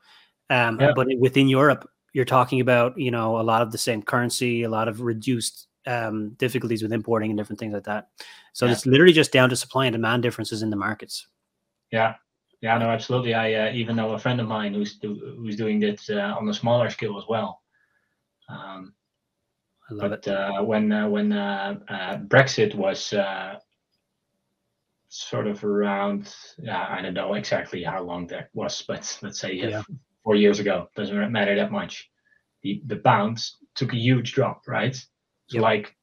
[0.49, 0.93] Um, yeah.
[0.95, 4.69] But within Europe, you're talking about you know a lot of the same currency, a
[4.69, 8.07] lot of reduced um, difficulties with importing and different things like that.
[8.53, 8.71] So yeah.
[8.71, 11.27] it's literally just down to supply and demand differences in the markets.
[11.91, 12.15] Yeah,
[12.61, 13.33] yeah, no, absolutely.
[13.33, 16.47] I uh, even know a friend of mine who's do, who's doing this uh, on
[16.47, 17.61] a smaller scale as well.
[18.49, 18.93] Um,
[19.89, 23.55] but uh, when uh, when uh, uh Brexit was uh,
[25.09, 29.53] sort of around, yeah, I don't know exactly how long that was, but let's say
[29.53, 29.81] yeah.
[30.23, 30.87] four years ago.
[30.95, 32.09] Doesn't matter that much.
[32.61, 33.43] The the pound
[33.75, 34.95] took a huge drop, right?
[34.95, 35.63] So yep.
[35.63, 35.95] like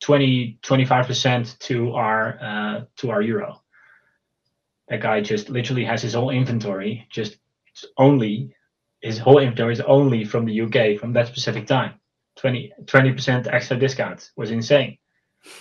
[0.00, 3.63] 20 25 percent to our uh, to our euro.
[4.88, 7.38] That guy just literally has his whole inventory just
[7.96, 8.54] only
[9.00, 11.94] his whole inventory is only from the UK from that specific time
[12.36, 14.98] 20 percent extra discount was insane.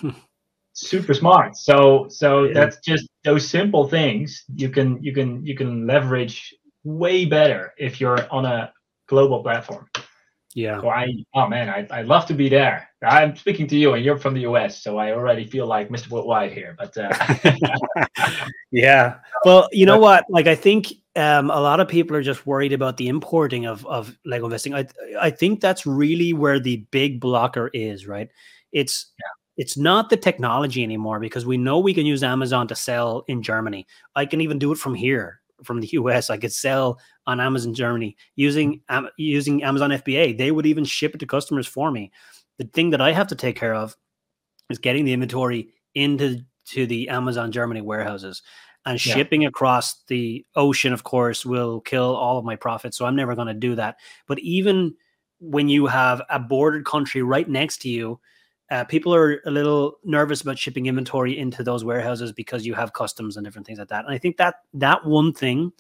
[0.74, 1.56] Super smart.
[1.56, 2.54] So so yeah.
[2.54, 8.02] that's just those simple things you can you can you can leverage way better if
[8.02, 8.74] you're on a
[9.08, 9.88] global platform.
[10.56, 10.82] Yeah.
[10.82, 12.88] So I oh man, I I love to be there.
[13.04, 16.10] I'm speaking to you and you're from the US, so I already feel like Mr.
[16.10, 16.76] Worldwide here.
[16.78, 17.12] But uh,
[18.72, 19.16] yeah.
[19.46, 20.26] Well, you know what?
[20.30, 23.86] Like I think um, a lot of people are just worried about the importing of
[23.88, 24.76] of Lego investing.
[24.76, 24.88] I
[25.20, 28.30] I think that's really where the big blocker is, right?
[28.72, 29.63] It's yeah.
[29.63, 33.42] it's not the technology anymore because we know we can use Amazon to sell in
[33.42, 33.88] Germany.
[34.16, 36.30] I can even do it from here, from the US.
[36.30, 40.38] I could sell on Amazon Germany using um, using Amazon FBA.
[40.38, 42.12] They would even ship it to customers for me.
[42.58, 43.96] The thing that I have to take care of
[44.70, 48.42] is getting the inventory into to the Amazon Germany warehouses
[48.86, 49.14] and yeah.
[49.14, 53.36] shipping across the ocean of course will kill all of my profits so i'm never
[53.36, 54.94] going to do that but even
[55.40, 58.20] when you have a bordered country right next to you
[58.72, 62.94] uh, people are a little nervous about shipping inventory into those warehouses because you have
[62.94, 65.72] customs and different things like that and i think that that one thing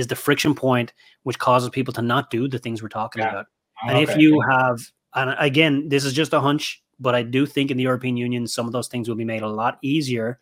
[0.00, 3.30] is the friction point which causes people to not do the things we're talking yeah.
[3.30, 3.46] about
[3.82, 4.10] and okay.
[4.10, 4.80] if you have
[5.14, 8.46] and again this is just a hunch but i do think in the european union
[8.46, 10.40] some of those things will be made a lot easier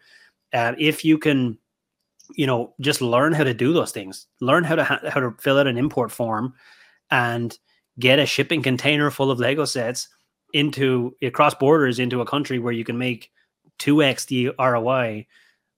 [0.55, 1.59] uh, if you can
[2.35, 5.59] you know just learn how to do those things learn how to how to fill
[5.59, 6.55] out an import form
[7.11, 7.59] and
[7.99, 10.09] get a shipping container full of lego sets
[10.55, 13.31] into across borders into a country where you can make
[13.79, 15.27] 2x the roi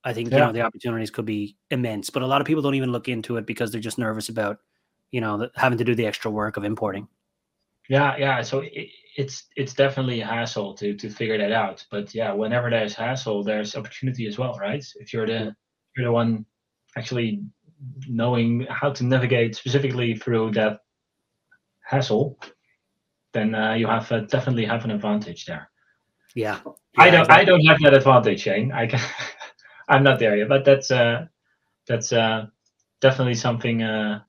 [0.04, 0.38] i think yeah.
[0.38, 3.08] you know the opportunities could be immense but a lot of people don't even look
[3.08, 4.58] into it because they're just nervous about
[5.10, 7.06] you know having to do the extra work of importing
[7.88, 12.14] yeah yeah so it, it's it's definitely a hassle to to figure that out but
[12.14, 15.54] yeah whenever there's hassle there's opportunity as well right if you're the
[15.96, 16.44] you're the one
[16.96, 17.42] actually
[18.08, 20.80] knowing how to navigate specifically through that
[21.82, 22.38] hassle,
[23.32, 25.70] then uh, you have uh, definitely have an advantage there.
[26.34, 27.20] Yeah, yeah I don't.
[27.22, 27.40] Exactly.
[27.40, 28.72] I don't have that advantage, Shane.
[28.72, 29.00] I can.
[29.90, 31.26] I'm not there yet, but that's uh,
[31.86, 32.46] that's uh,
[33.00, 34.20] definitely something uh,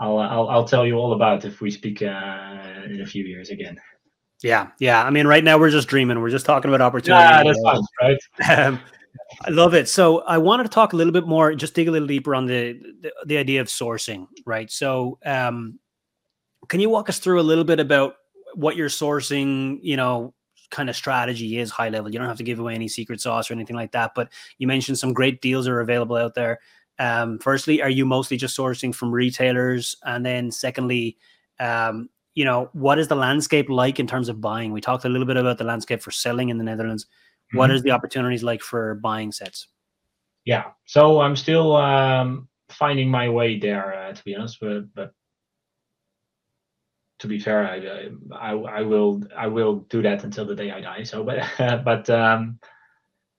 [0.00, 3.50] I'll, I'll I'll tell you all about if we speak uh, in a few years
[3.50, 3.78] again.
[4.42, 5.02] Yeah, yeah.
[5.02, 6.20] I mean, right now we're just dreaming.
[6.20, 7.22] We're just talking about opportunity.
[7.22, 8.58] Yeah, that's fine, right?
[8.58, 8.80] Um,
[9.46, 9.88] I love it.
[9.88, 12.46] So I wanted to talk a little bit more, just dig a little deeper on
[12.46, 14.70] the the, the idea of sourcing, right?
[14.70, 15.78] So um,
[16.68, 18.16] can you walk us through a little bit about
[18.54, 20.34] what you're sourcing, you know,
[20.74, 22.12] kind of strategy is high level?
[22.12, 24.66] You don't have to give away any secret sauce or anything like that, but you
[24.66, 26.60] mentioned some great deals are available out there.
[26.98, 29.96] Um, firstly, are you mostly just sourcing from retailers?
[30.04, 31.16] And then secondly,
[31.60, 34.72] um, you know, what is the landscape like in terms of buying?
[34.72, 37.04] We talked a little bit about the landscape for selling in the Netherlands.
[37.04, 37.58] Mm-hmm.
[37.58, 39.68] What is the opportunities like for buying sets?
[40.44, 44.58] Yeah, so I'm still um, finding my way there, uh, to be honest.
[44.60, 45.14] But, but
[47.24, 50.82] to be fair, I, I, I will I will do that until the day I
[50.82, 51.04] die.
[51.04, 51.38] So, but
[51.84, 52.58] but um,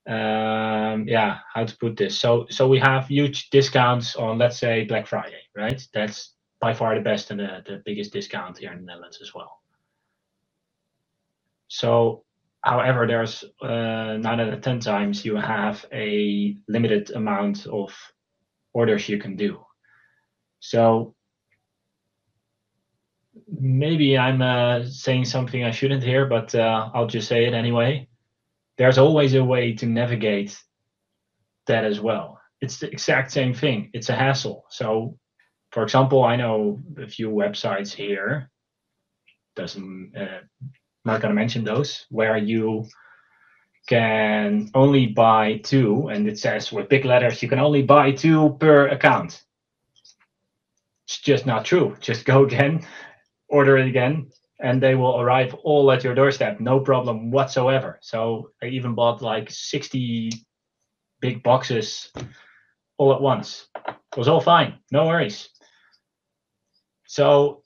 [0.07, 2.17] um, yeah, how to put this?
[2.17, 5.79] So so we have huge discounts on let's say Black Friday, right?
[5.93, 9.35] That's by far the best and the, the biggest discount here in the Netherlands as
[9.35, 9.61] well.
[11.67, 12.23] So,
[12.61, 17.95] however, there's uh, nine out of ten times you have a limited amount of
[18.73, 19.63] orders you can do.
[20.59, 21.14] So
[23.47, 28.07] maybe I'm uh, saying something I shouldn't here, but uh, I'll just say it anyway.
[28.77, 30.57] There's always a way to navigate
[31.67, 32.39] that as well.
[32.61, 33.89] It's the exact same thing.
[33.93, 34.65] It's a hassle.
[34.69, 35.17] So,
[35.71, 38.49] for example, I know a few websites here.
[39.55, 40.41] Doesn't uh,
[41.05, 42.85] not gonna mention those where you
[43.87, 48.57] can only buy two, and it says with big letters you can only buy two
[48.59, 49.43] per account.
[51.05, 51.95] It's just not true.
[51.99, 52.85] Just go again,
[53.47, 54.29] order it again,
[54.59, 57.99] and they will arrive all at your doorstep, no problem whatsoever.
[58.01, 60.31] So I even bought like 60
[61.19, 62.11] big boxes
[62.97, 63.67] all at once.
[63.85, 65.49] It was all fine, no worries.
[67.07, 67.61] So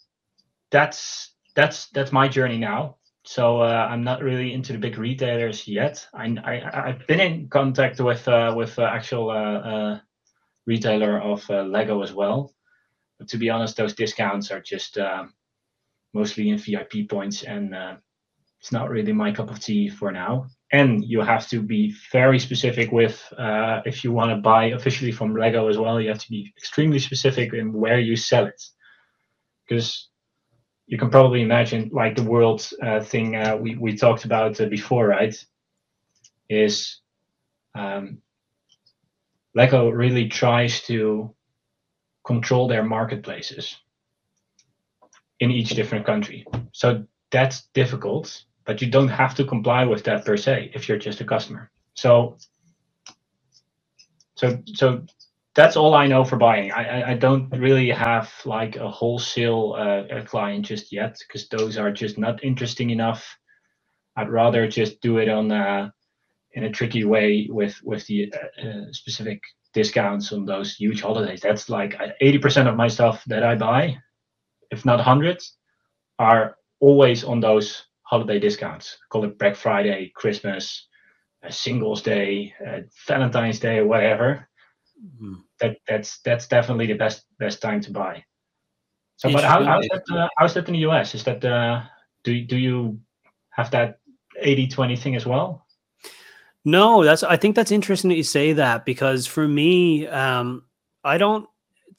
[0.72, 2.98] that's that's that's my journey now.
[3.24, 6.08] So uh, I'm not really into the big retailers yet.
[6.14, 10.00] I, I i've been in contact with uh, with uh, actual uh, uh,
[10.66, 12.54] retailer of uh, Lego as well.
[13.18, 15.34] But to be honest, those discounts are just um,
[16.14, 17.74] mostly in VIP points, and
[18.60, 20.48] it's not really my cup of tea for now.
[20.72, 23.22] And you have to be very specific with
[23.86, 26.00] if you want to buy officially from Lego as well.
[26.00, 28.62] You have to be extremely specific in where you sell it,
[29.68, 30.10] because
[30.90, 34.66] you can probably imagine like the world uh, thing uh, we, we talked about uh,
[34.66, 35.36] before, right?
[36.50, 37.02] Is
[37.76, 38.24] um,
[39.54, 41.36] Lego really tries to
[42.26, 43.78] control their marketplaces
[45.40, 46.46] in each different country.
[46.72, 50.98] So that's difficult, but you don't have to comply with that per se if you're
[50.98, 51.72] just a customer.
[51.94, 52.38] So
[54.36, 55.04] so so
[55.56, 56.72] that's all I know for buying.
[56.72, 61.92] I, I don't really have like a wholesale uh, client just yet because those are
[61.92, 63.38] just not interesting enough.
[64.16, 65.90] I'd rather just do it on uh,
[66.54, 69.42] in a tricky way with with the uh, uh specific
[69.74, 71.42] discounts on those huge holidays.
[71.42, 73.98] That's like 80% of my stuff that I buy,
[74.72, 75.56] if not hundreds,
[76.18, 78.98] are always on those holiday discounts.
[79.10, 80.88] Call it Black Friday, Christmas,
[81.50, 84.50] Singles Day, uh, Valentine's Day, or whatever
[85.00, 85.36] mm-hmm.
[85.60, 88.24] that that's that's definitely the best best time to buy.
[89.18, 90.04] So, but how, how's that?
[90.12, 91.16] Uh, how's that in the US?
[91.16, 91.84] Is that uh,
[92.24, 93.00] do do you
[93.52, 94.00] have that
[94.44, 95.66] 80-20 thing as well?
[96.64, 97.24] No, that's.
[97.24, 100.64] I think that's interesting that you say that because for me, um,
[101.04, 101.48] I don't.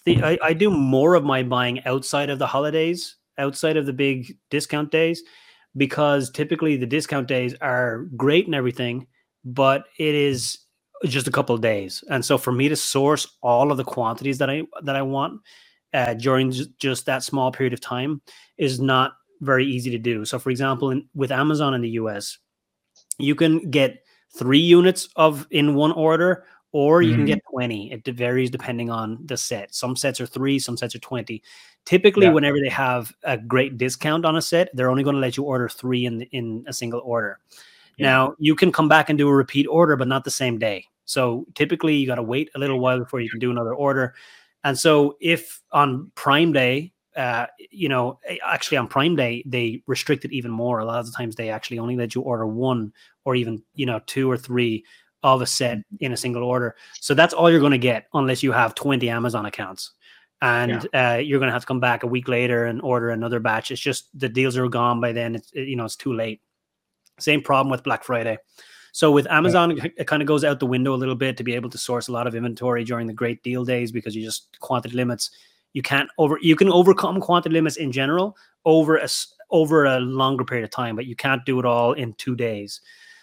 [0.05, 3.92] The, I, I do more of my buying outside of the holidays, outside of the
[3.92, 5.22] big discount days,
[5.76, 9.07] because typically the discount days are great and everything,
[9.44, 10.59] but it is
[11.07, 12.05] just a couple of days.
[12.11, 15.40] And so for me to source all of the quantities that I that I want
[15.94, 18.20] uh, during just that small period of time
[18.59, 20.24] is not very easy to do.
[20.24, 22.38] So for example, in, with Amazon in the US,
[23.18, 24.05] you can get
[24.36, 27.21] three units of in one order or you mm-hmm.
[27.21, 30.95] can get 20 it varies depending on the set some sets are three some sets
[30.95, 31.43] are 20
[31.85, 32.33] typically yeah.
[32.33, 35.43] whenever they have a great discount on a set they're only going to let you
[35.45, 37.39] order three in in a single order
[37.97, 38.07] yeah.
[38.07, 40.85] now you can come back and do a repeat order but not the same day
[41.11, 44.14] so typically you got to wait a little while before you can do another order.
[44.62, 50.25] And so if on Prime Day, uh, you know, actually on Prime Day, they restrict
[50.25, 50.79] it even more.
[50.79, 52.93] A lot of the times they actually only let you order one
[53.25, 54.85] or even, you know, two or three
[55.23, 56.77] of a set in a single order.
[57.01, 59.93] So that's all you're going to get unless you have 20 Amazon accounts.
[60.43, 61.14] And yeah.
[61.14, 63.71] uh, you're going to have to come back a week later and order another batch.
[63.71, 65.35] It's just the deals are gone by then.
[65.35, 66.41] It's, you know, it's too late.
[67.18, 68.39] Same problem with Black Friday.
[68.93, 69.87] So with Amazon, yeah.
[69.97, 72.09] it kind of goes out the window a little bit to be able to source
[72.09, 75.31] a lot of inventory during the great deal days because you just quantity limits.
[75.73, 79.09] You can't over you can overcome quantity limits in general over a
[79.51, 82.81] over a longer period of time, but you can't do it all in two days.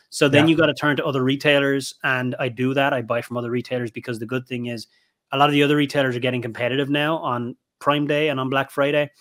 [0.09, 0.51] So then yeah.
[0.51, 2.93] you got to turn to other retailers, and I do that.
[2.93, 4.87] I buy from other retailers because the good thing is
[5.31, 8.49] a lot of the other retailers are getting competitive now on Prime Day and on
[8.49, 9.11] Black Friday.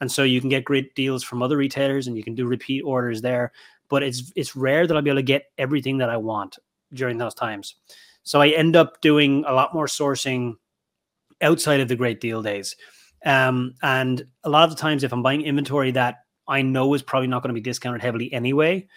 [0.00, 2.80] And so you can get great deals from other retailers and you can do repeat
[2.80, 3.52] orders there
[3.90, 6.58] but it's it's rare that I'll be able to get everything that I want
[6.94, 7.74] during those times.
[8.22, 10.54] So I end up doing a lot more sourcing
[11.42, 12.76] outside of the great deal days.
[13.26, 17.02] Um, and a lot of the times, if I'm buying inventory that I know is
[17.02, 18.88] probably not going to be discounted heavily anyway,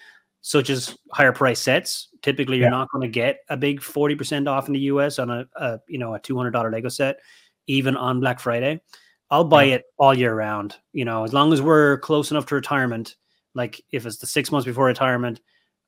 [0.44, 2.72] such as higher price sets, typically you're yeah.
[2.72, 5.98] not going to get a big 40% off in the US on a, a you
[5.98, 7.20] know a $200 Lego set,
[7.66, 8.82] even on Black Friday.
[9.32, 9.76] I'll buy yeah.
[9.76, 10.76] it all year round.
[10.92, 13.16] You know, as long as we're close enough to retirement,
[13.56, 15.40] like if it's the six months before retirement,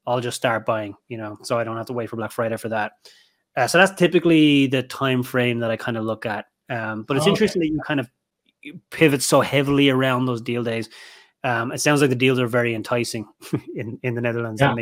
[0.08, 0.96] I'll just start buying.
[1.10, 2.94] You know, so I don't have to wait for Black Friday for that.
[3.58, 6.46] Uh, so that's typically the time frame that I kind of look at.
[6.70, 7.70] Um, but it's oh, interesting okay.
[7.70, 8.10] that you kind of
[8.90, 10.90] pivot so heavily around those deal days.
[11.46, 13.28] Um, it sounds like the deals are very enticing
[13.76, 14.60] in, in the Netherlands.
[14.60, 14.74] Yeah,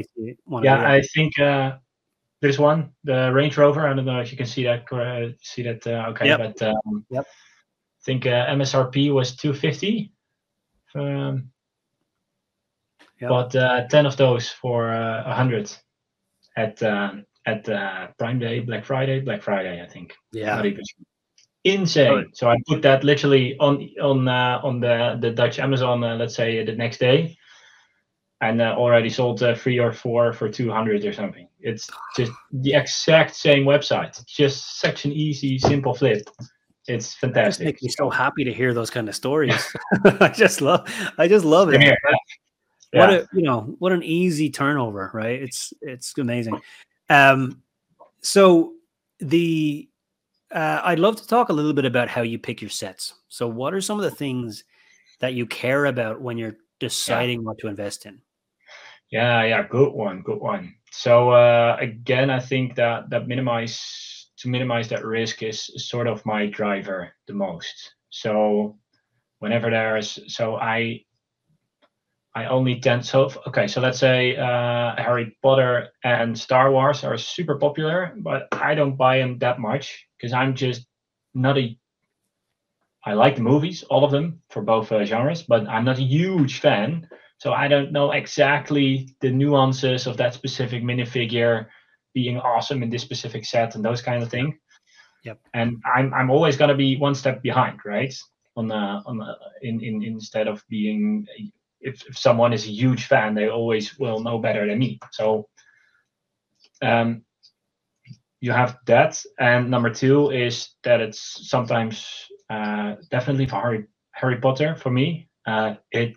[0.64, 1.74] yeah I think uh,
[2.40, 3.86] there's one, the Range Rover.
[3.86, 4.92] I don't know if you can see that.
[4.92, 5.86] Uh, see that?
[5.86, 6.40] Uh, okay, yep.
[6.40, 7.26] but um, yep.
[7.28, 10.14] I think uh, MSRP was 250.
[10.96, 11.50] Um,
[13.20, 13.30] yep.
[13.30, 15.70] But uh, 10 of those for uh, 100
[16.56, 17.66] at um, at
[18.18, 20.14] Prime Day, Black Friday, Black Friday, I think.
[20.32, 20.62] Yeah
[21.64, 22.30] insane.
[22.34, 26.36] So I put that literally on on uh, on the the Dutch Amazon, uh, let's
[26.36, 27.38] say the next day,
[28.42, 31.48] and uh, already sold uh, three or four for two hundred or something.
[31.60, 34.20] It's just the exact same website.
[34.20, 36.30] It's just such an easy, simple flip.
[36.88, 37.62] It's fantastic.
[37.62, 39.74] It makes me so happy to hear those kind of stories.
[40.20, 40.88] I just love,
[41.18, 41.82] I just love it.
[41.82, 41.96] Yeah.
[42.92, 45.42] What a you know what an easy turnover, right?
[45.42, 46.62] It's it's amazing.
[47.10, 47.64] Um,
[48.22, 48.74] so
[49.20, 49.90] the
[50.54, 53.14] uh, I'd love to talk a little bit about how you pick your sets.
[53.30, 54.64] So, what are some of the things
[55.20, 57.46] that you care about when you're deciding yeah.
[57.46, 58.22] what to invest in?
[59.14, 60.74] Yeah, yeah, good one, good one.
[60.92, 66.26] So uh, again, I think that that minimize to minimize that risk is sort of
[66.26, 67.94] my driver the most.
[68.10, 68.78] So
[69.40, 71.06] whenever there's so I
[72.36, 73.68] I only tend so okay.
[73.68, 78.98] So let's say uh, Harry Potter and Star Wars are super popular, but I don't
[78.98, 80.88] buy them that much because I'm just
[81.34, 81.78] not a.
[83.06, 86.04] I like the movies, all of them for both uh, genres, but I'm not a
[86.04, 87.08] huge fan.
[87.38, 91.68] So I don't know exactly the nuances of that specific minifigure
[92.14, 94.58] being awesome in this specific set and those kind of thing.
[95.24, 95.40] Yep.
[95.54, 98.14] And I'm I'm always gonna be one step behind, right?
[98.56, 98.76] On the
[99.06, 101.28] on the, in, in instead of being
[101.84, 105.00] if, if someone is a huge fan, they always will know better than me.
[105.12, 105.48] So
[106.82, 107.24] um,
[108.42, 112.08] you have that, and number two is that it's sometimes
[112.50, 115.30] uh, definitely for Harry Harry Potter for me.
[115.46, 116.16] Uh, it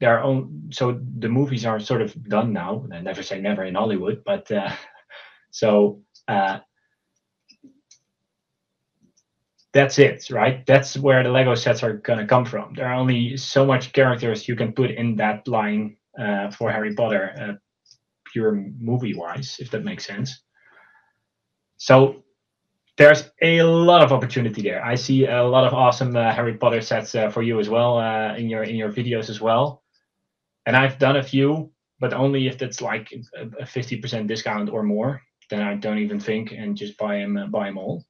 [0.00, 2.86] their own so the movies are sort of done now.
[2.92, 4.70] I never say never in Hollywood, but uh,
[5.50, 6.58] so uh,
[9.76, 10.64] that's it, right?
[10.66, 12.72] That's where the Lego sets are gonna come from.
[12.74, 16.94] There are only so much characters you can put in that line uh, for Harry
[16.94, 17.52] Potter, uh,
[18.32, 20.42] pure movie wise, if that makes sense.
[21.76, 22.24] So
[22.96, 24.82] there's a lot of opportunity there.
[24.82, 27.98] I see a lot of awesome uh, Harry Potter sets uh, for you as well
[27.98, 29.82] uh, in your in your videos as well.
[30.64, 31.70] And I've done a few,
[32.00, 33.12] but only if it's like
[33.60, 35.20] a fifty percent discount or more.
[35.50, 38.06] Then I don't even think and just buy them uh, buy them all.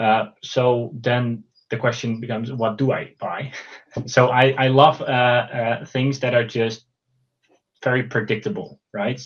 [0.00, 3.52] Uh, so then the question becomes, what do I buy?
[4.06, 6.86] so I I love uh, things that are just
[7.84, 9.20] very predictable, right?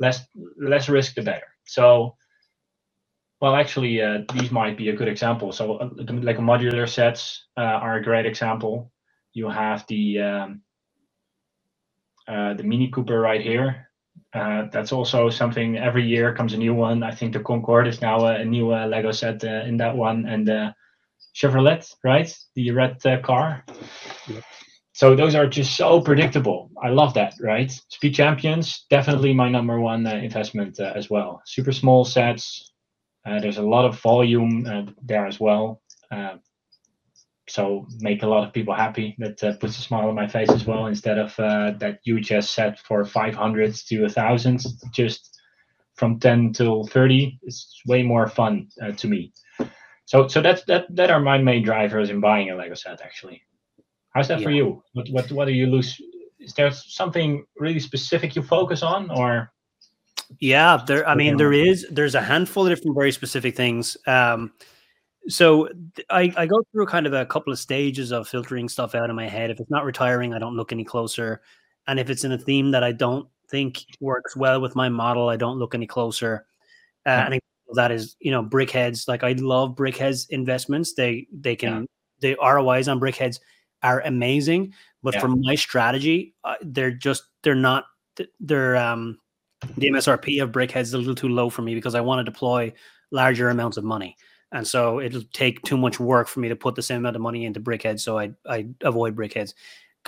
[0.00, 0.26] Less
[0.58, 1.46] less risk the better.
[1.66, 2.16] So
[3.40, 5.52] well, actually, uh, these might be a good example.
[5.52, 8.92] So, uh, like modular sets uh, are a great example.
[9.32, 10.62] You have the um,
[12.26, 13.87] uh, the Mini Cooper right here.
[14.34, 15.78] Uh, that's also something.
[15.78, 17.02] Every year comes a new one.
[17.02, 20.26] I think the Concorde is now a, a new uh, Lego set in that one,
[20.26, 20.74] and the
[21.34, 23.64] Chevrolet, right, the red car.
[24.26, 24.44] Yep.
[24.92, 26.70] So those are just so predictable.
[26.82, 27.70] I love that, right?
[27.88, 31.40] Speed Champions, definitely my number one investment as well.
[31.46, 32.72] Super small sets,
[33.28, 35.82] uh, there's a lot of volume uh, there as well.
[37.48, 39.16] So make a lot of people happy.
[39.18, 40.86] That uh, puts a smile on my face as well.
[40.86, 45.40] Instead of uh, that you just set for 500 to a thousand, just
[45.94, 49.32] from 10 till 30, it's way more fun uh, to me.
[50.04, 53.02] So so that's that that are my main drivers in buying a Lego set.
[53.02, 53.42] Actually,
[54.14, 54.46] how's that yeah.
[54.46, 54.82] for you?
[54.94, 56.00] What what what do you lose?
[56.38, 59.52] Is there something really specific you focus on, or
[60.40, 61.08] yeah, there.
[61.08, 61.86] I mean, there is.
[61.90, 63.96] There's a handful of different very specific things.
[64.06, 64.52] Um,
[65.28, 65.68] so
[66.10, 69.16] I, I go through kind of a couple of stages of filtering stuff out in
[69.16, 69.50] my head.
[69.50, 71.42] If it's not retiring, I don't look any closer,
[71.86, 75.28] and if it's in a theme that I don't think works well with my model,
[75.28, 76.46] I don't look any closer.
[77.06, 77.26] Uh, yeah.
[77.26, 77.40] And
[77.74, 79.08] that is, you know, BrickHeadz.
[79.08, 80.94] Like I love BrickHeadz investments.
[80.94, 81.86] They they can
[82.20, 82.34] yeah.
[82.36, 83.40] the ROIs on BrickHeadz
[83.82, 85.20] are amazing, but yeah.
[85.20, 87.84] for my strategy, uh, they're just they're not
[88.40, 89.18] they're um
[89.76, 92.30] the MSRP of BrickHeadz is a little too low for me because I want to
[92.30, 92.72] deploy
[93.10, 94.16] larger amounts of money.
[94.52, 97.22] And so it'll take too much work for me to put the same amount of
[97.22, 98.00] money into BrickHeadz.
[98.00, 99.52] So I I avoid BrickHeadz,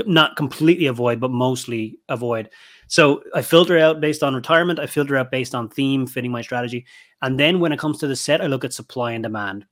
[0.06, 2.48] not completely avoid, but mostly avoid.
[2.88, 4.78] So I filter out based on retirement.
[4.78, 6.86] I filter out based on theme, fitting my strategy,
[7.20, 9.66] and then when it comes to the set, I look at supply and demand,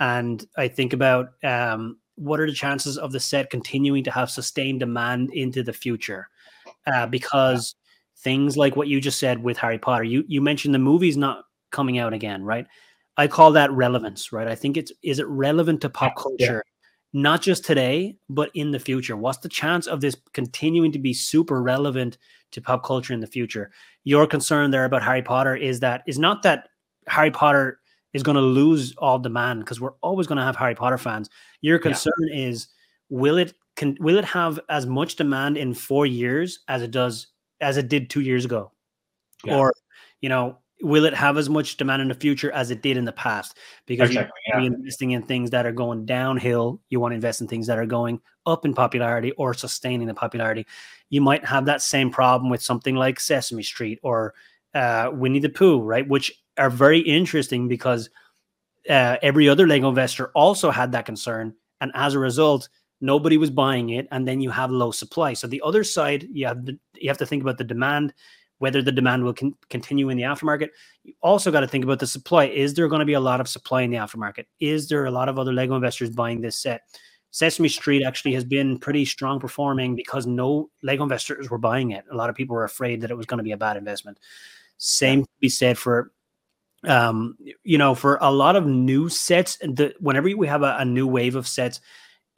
[0.00, 4.30] and I think about um, what are the chances of the set continuing to have
[4.30, 6.28] sustained demand into the future,
[6.86, 7.74] uh, because
[8.16, 11.44] things like what you just said with Harry Potter, you you mentioned the movie's not
[11.70, 12.66] coming out again, right?
[13.16, 14.46] I call that relevance, right?
[14.46, 17.20] I think it's is it relevant to pop culture, yeah.
[17.20, 19.16] not just today, but in the future?
[19.16, 22.18] What's the chance of this continuing to be super relevant
[22.52, 23.70] to pop culture in the future?
[24.04, 26.68] Your concern there about Harry Potter is that is not that
[27.08, 27.80] Harry Potter
[28.12, 31.30] is going to lose all demand because we're always going to have Harry Potter fans.
[31.60, 32.48] Your concern yeah.
[32.48, 32.68] is
[33.08, 37.28] will it can will it have as much demand in four years as it does
[37.60, 38.72] as it did two years ago,
[39.44, 39.56] yeah.
[39.56, 39.72] or
[40.20, 43.04] you know will it have as much demand in the future as it did in
[43.04, 43.56] the past?
[43.86, 44.66] Because exactly, you're yeah.
[44.66, 46.80] investing in things that are going downhill.
[46.90, 50.14] You want to invest in things that are going up in popularity or sustaining the
[50.14, 50.66] popularity.
[51.08, 54.34] You might have that same problem with something like Sesame Street or
[54.74, 56.06] uh, Winnie the Pooh, right?
[56.06, 58.10] Which are very interesting because
[58.88, 61.54] uh, every other Lego investor also had that concern.
[61.80, 62.68] And as a result,
[63.00, 64.08] nobody was buying it.
[64.10, 65.34] And then you have low supply.
[65.34, 68.14] So the other side, you have, the, you have to think about the demand
[68.58, 70.68] whether the demand will con- continue in the aftermarket.
[71.04, 72.46] You also got to think about the supply.
[72.46, 74.46] Is there going to be a lot of supply in the aftermarket?
[74.60, 76.82] Is there a lot of other Lego investors buying this set?
[77.30, 82.04] Sesame Street actually has been pretty strong performing because no Lego investors were buying it.
[82.10, 84.18] A lot of people were afraid that it was going to be a bad investment.
[84.78, 86.12] Same to be said for
[86.84, 90.84] um, you know, for a lot of new sets, the, whenever we have a, a
[90.84, 91.80] new wave of sets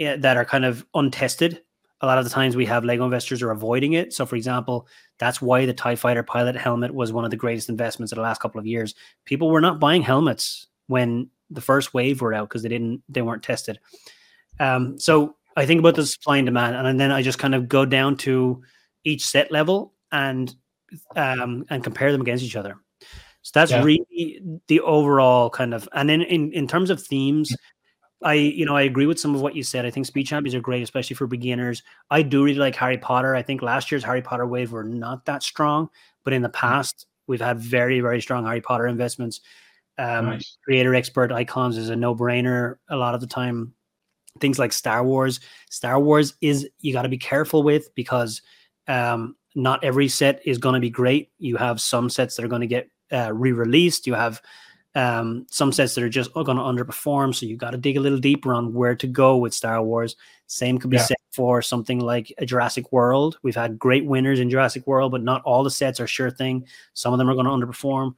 [0.01, 1.62] eh, that are kind of untested,
[2.01, 4.12] a lot of the times we have Lego investors are avoiding it.
[4.12, 4.86] So, for example,
[5.18, 8.22] that's why the TIE Fighter pilot helmet was one of the greatest investments of the
[8.22, 8.94] last couple of years.
[9.24, 13.22] People were not buying helmets when the first wave were out because they didn't they
[13.22, 13.80] weren't tested.
[14.61, 17.68] Um, so I think about the supply and demand, and then I just kind of
[17.68, 18.62] go down to
[19.05, 20.55] each set level and
[21.16, 22.76] um, and compare them against each other.
[23.42, 23.82] So that's yeah.
[23.82, 27.57] really the overall kind of, and then in in terms of themes,
[28.23, 29.87] I, you know, I agree with some of what you said.
[29.87, 31.83] I think speed champions are great, especially for beginners.
[32.11, 33.35] I do really like Harry Potter.
[33.35, 35.89] I think last year's Harry Potter wave were not that strong,
[36.25, 36.66] but in the mm-hmm.
[36.66, 39.41] past, we've had very, very strong Harry Potter investments.
[39.99, 40.57] Um, nice.
[40.64, 43.75] Creator expert icons is a no brainer a lot of the time.
[44.41, 45.41] Things like Star Wars.
[45.71, 48.43] Star Wars is you got to be careful with because
[48.87, 51.31] um, not every set is going to be great.
[51.39, 54.07] You have some sets that are going to get uh, re released.
[54.07, 54.41] You have
[54.95, 57.34] um, some sets that are just going to underperform.
[57.34, 60.16] So you got to dig a little deeper on where to go with Star Wars.
[60.47, 61.05] Same could be yeah.
[61.05, 63.39] said for something like a Jurassic World.
[63.43, 66.66] We've had great winners in Jurassic World, but not all the sets are sure thing.
[66.95, 68.14] Some of them are going to underperform.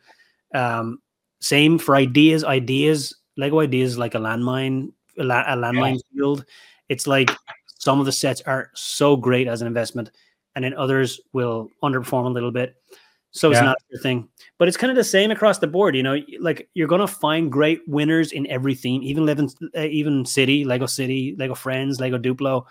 [0.55, 1.01] Um,
[1.41, 2.45] same for ideas.
[2.45, 6.15] Ideas, Lego ideas, like a landmine, a, la- a landmine yeah.
[6.15, 6.45] field.
[6.89, 7.31] It's like
[7.79, 10.11] some of the sets are so great as an investment,
[10.55, 12.77] and then others will underperform a little bit.
[13.33, 14.29] So it's not your thing.
[14.59, 15.95] But it's kind of the same across the board.
[15.95, 20.27] You know, like you're gonna find great winners in every theme, even living, uh, even
[20.27, 22.65] City, Lego City, Lego Friends, Lego Duplo.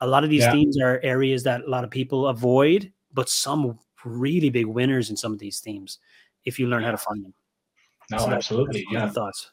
[0.00, 0.52] A lot of these yeah.
[0.52, 5.16] themes are areas that a lot of people avoid, but some really big winners in
[5.16, 5.98] some of these themes
[6.44, 7.34] if you learn how to find them.
[8.10, 8.86] No, so absolutely.
[8.90, 9.10] yeah.
[9.10, 9.50] Thoughts.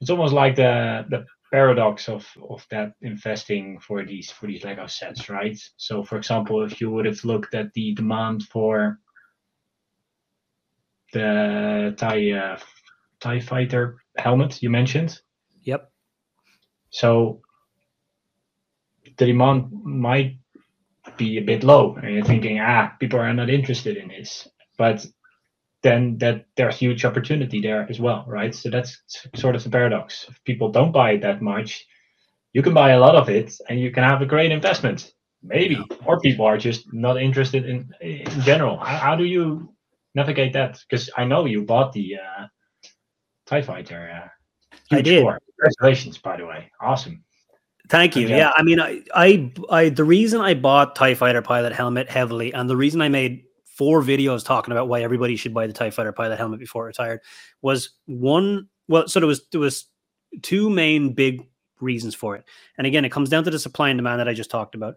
[0.00, 4.86] It's almost like the the paradox of of that investing for these for these Lego
[4.86, 5.58] sets, right?
[5.76, 8.98] So, for example, if you would have looked at the demand for
[11.16, 12.58] the TIE uh,
[13.20, 15.18] TIE fighter helmet you mentioned.
[15.62, 15.90] Yep.
[16.90, 17.40] So
[19.18, 20.38] the demand might
[21.16, 24.48] be a bit low, and you're thinking, ah, people are not interested in this.
[24.76, 25.06] But
[25.82, 28.54] then that there's huge opportunity there as well, right?
[28.54, 29.00] So that's
[29.34, 30.26] sort of the paradox.
[30.28, 31.86] If people don't buy it that much,
[32.52, 35.12] you can buy a lot of it, and you can have a great investment.
[35.42, 38.78] Maybe, or people are just not interested in in general.
[38.78, 39.75] How, how do you
[40.16, 40.80] navigate that?
[40.88, 42.46] Because I know you bought the uh,
[43.46, 44.10] Tie Fighter.
[44.24, 45.20] Uh, I did.
[45.20, 45.38] Score.
[45.60, 46.72] Congratulations, by the way.
[46.80, 47.22] Awesome.
[47.88, 48.26] Thank you.
[48.26, 52.52] Yeah, I mean, I, I, I, the reason I bought Tie Fighter pilot helmet heavily,
[52.52, 55.90] and the reason I made four videos talking about why everybody should buy the Tie
[55.90, 57.20] Fighter pilot helmet before it retired
[57.62, 58.68] was one.
[58.88, 59.86] Well, so there was there was
[60.42, 61.46] two main big
[61.80, 62.44] reasons for it,
[62.76, 64.96] and again, it comes down to the supply and demand that I just talked about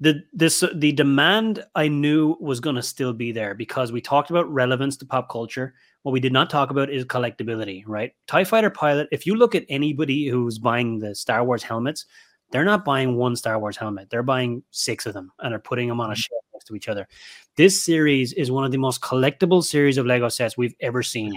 [0.00, 4.30] the this the demand I knew was going to still be there because we talked
[4.30, 5.74] about relevance to pop culture.
[6.02, 8.12] What we did not talk about is collectability, right?
[8.26, 9.08] Tie Fighter pilot.
[9.10, 12.04] If you look at anybody who's buying the Star Wars helmets,
[12.50, 14.10] they're not buying one Star Wars helmet.
[14.10, 16.20] They're buying six of them and are putting them on a mm-hmm.
[16.20, 17.08] shelf next to each other.
[17.56, 21.36] This series is one of the most collectible series of Lego sets we've ever seen.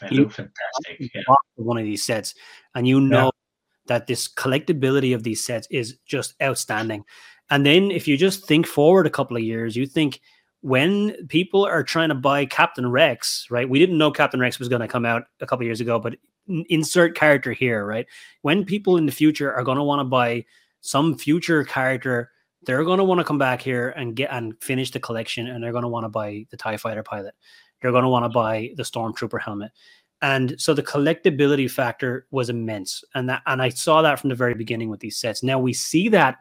[0.00, 1.10] They look fantastic.
[1.14, 1.22] Yeah.
[1.54, 2.34] One of these sets,
[2.74, 3.30] and you know yeah.
[3.86, 7.04] that this collectability of these sets is just outstanding.
[7.52, 10.22] And then if you just think forward a couple of years, you think
[10.62, 13.68] when people are trying to buy Captain Rex, right?
[13.68, 16.14] We didn't know Captain Rex was going to come out a couple years ago, but
[16.70, 18.06] insert character here, right?
[18.40, 20.46] When people in the future are going to want to buy
[20.80, 22.30] some future character,
[22.62, 25.62] they're going to want to come back here and get and finish the collection, and
[25.62, 27.34] they're going to want to buy the Tie Fighter pilot.
[27.82, 29.72] They're going to want to buy the Stormtrooper helmet,
[30.22, 34.36] and so the collectability factor was immense, and that and I saw that from the
[34.36, 35.42] very beginning with these sets.
[35.42, 36.36] Now we see that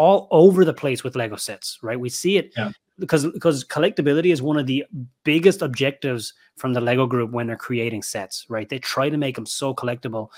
[0.00, 2.00] all over the place with Lego sets, right?
[2.00, 4.84] We see it yeah because because collectability is one of the
[5.24, 8.68] biggest objectives from the Lego group when they're creating sets, right?
[8.68, 10.28] They try to make them so collectible.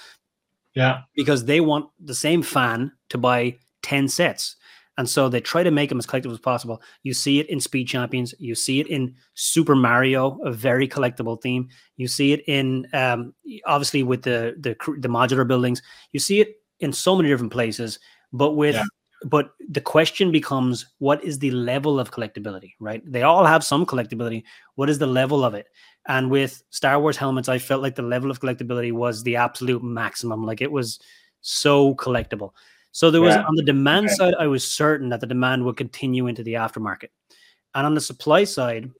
[0.75, 1.03] Yeah.
[1.15, 4.57] Because they want the same fan to buy 10 sets.
[4.97, 6.81] And so they try to make them as collectible as possible.
[7.03, 8.35] You see it in Speed Champions.
[8.39, 11.69] You see it in Super Mario, a very collectible theme.
[11.97, 13.35] You see it in um,
[13.67, 15.83] obviously with the, the the modular buildings.
[16.13, 17.99] You see it in so many different places.
[18.33, 18.85] But with yeah
[19.25, 23.03] but the question becomes what is the level of collectability right?
[23.11, 24.45] They all have some collectability
[24.75, 25.69] what is the level of it?
[26.07, 29.83] And with star wars helmets i felt like the level of collectability was the absolute
[29.83, 30.45] maximum.
[30.45, 30.99] Like it was
[31.41, 32.53] so collectible.
[32.93, 33.45] So there was yeah.
[33.45, 34.15] on the demand okay.
[34.15, 37.09] side i was certain that the demand would continue into the aftermarket.
[37.75, 38.91] And on the supply side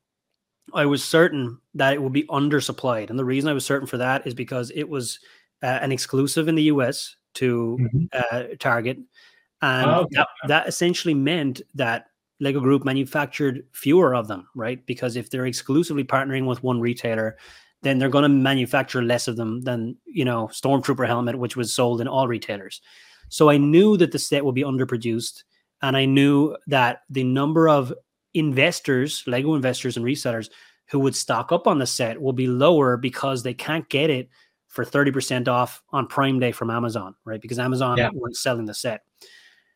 [0.75, 3.11] i was certain that it would be undersupplied.
[3.11, 5.19] And the reason i was certain for that is because it was
[5.63, 8.05] uh, an exclusive in the us to mm-hmm.
[8.13, 8.99] uh, target
[9.63, 10.17] and oh, okay.
[10.17, 12.07] that, that essentially meant that
[12.41, 14.85] Lego Group manufactured fewer of them, right?
[14.85, 17.37] Because if they're exclusively partnering with one retailer,
[17.83, 21.73] then they're going to manufacture less of them than you know Stormtrooper helmet, which was
[21.73, 22.81] sold in all retailers.
[23.29, 25.45] So I knew that the set would be underproduced,
[25.81, 27.95] and I knew that the number of
[28.35, 30.51] investors, Lego investors and resellers
[30.91, 34.29] who would stock up on the set will be lower because they can't get it
[34.69, 37.41] for 30% off on Prime Day from Amazon, right?
[37.41, 38.11] Because Amazon yeah.
[38.13, 39.03] weren't selling the set.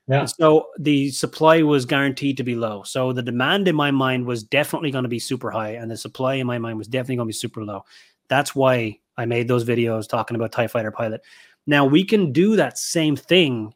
[0.08, 0.20] Yeah.
[0.20, 2.84] And so the supply was guaranteed to be low.
[2.84, 5.96] So the demand in my mind was definitely going to be super high, and the
[5.96, 7.84] supply in my mind was definitely going to be super low.
[8.28, 11.22] That's why I made those videos talking about TIE Fighter Pilot.
[11.66, 13.74] Now we can do that same thing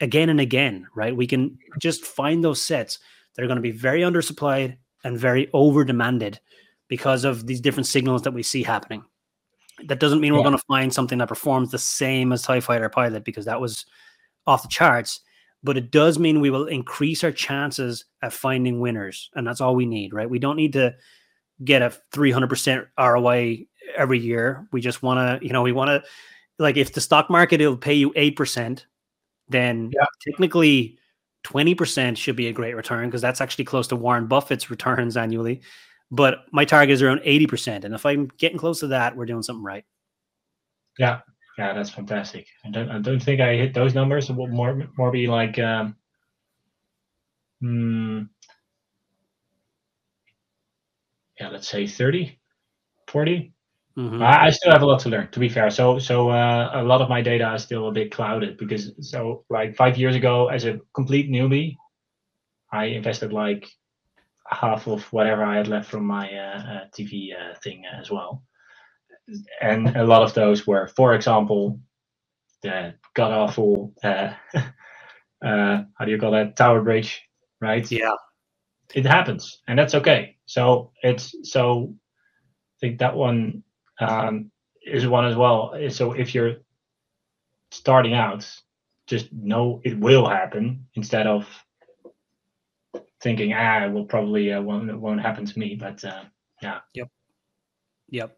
[0.00, 1.14] again and again, right?
[1.14, 2.98] We can just find those sets
[3.34, 6.40] that are going to be very undersupplied and very over demanded
[6.88, 9.04] because of these different signals that we see happening.
[9.86, 10.38] That doesn't mean yeah.
[10.38, 13.60] we're going to find something that performs the same as TIE Fighter Pilot because that
[13.60, 13.84] was
[14.46, 15.20] off the charts
[15.64, 19.74] but it does mean we will increase our chances at finding winners and that's all
[19.74, 20.30] we need right?
[20.30, 20.94] We don't need to
[21.64, 24.68] get a 300% roi every year.
[24.72, 26.04] We just want to you know we want to
[26.58, 28.84] like if the stock market will pay you 8%
[29.48, 30.04] then yeah.
[30.26, 30.98] technically
[31.44, 35.60] 20% should be a great return because that's actually close to warren buffett's returns annually.
[36.10, 39.42] But my target is around 80% and if i'm getting close to that we're doing
[39.42, 39.84] something right.
[40.98, 41.20] Yeah
[41.58, 42.46] yeah, that's fantastic.
[42.64, 44.28] I don't, I don't think I hit those numbers.
[44.28, 45.96] It will more, more be like, um,
[47.60, 48.22] hmm,
[51.38, 52.38] yeah, let's say 30,
[53.08, 53.52] 40.
[53.96, 54.22] Mm-hmm.
[54.22, 55.70] I, I, still have a lot to learn, to be fair.
[55.70, 59.44] So, so uh, a lot of my data is still a bit clouded because, so
[59.48, 61.76] like five years ago, as a complete newbie,
[62.72, 63.68] I invested like
[64.48, 68.42] half of whatever I had left from my uh, uh, TV uh, thing as well
[69.60, 71.80] and a lot of those were, for example,
[72.62, 73.94] the god awful.
[74.02, 74.32] Uh,
[75.44, 76.56] uh, how do you call that?
[76.56, 77.22] Tower bridge,
[77.60, 77.90] right?
[77.90, 78.16] Yeah,
[78.94, 80.36] it happens, and that's okay.
[80.46, 81.94] So it's so.
[82.76, 83.62] I think that one
[84.00, 84.50] um,
[84.84, 85.74] is one as well.
[85.90, 86.56] So if you're
[87.70, 88.48] starting out,
[89.06, 91.46] just know it will happen instead of
[93.22, 95.76] thinking, ah, it will probably uh, won't, it won't happen to me.
[95.76, 96.24] But uh,
[96.62, 96.80] yeah.
[96.94, 97.08] Yep.
[98.10, 98.36] Yep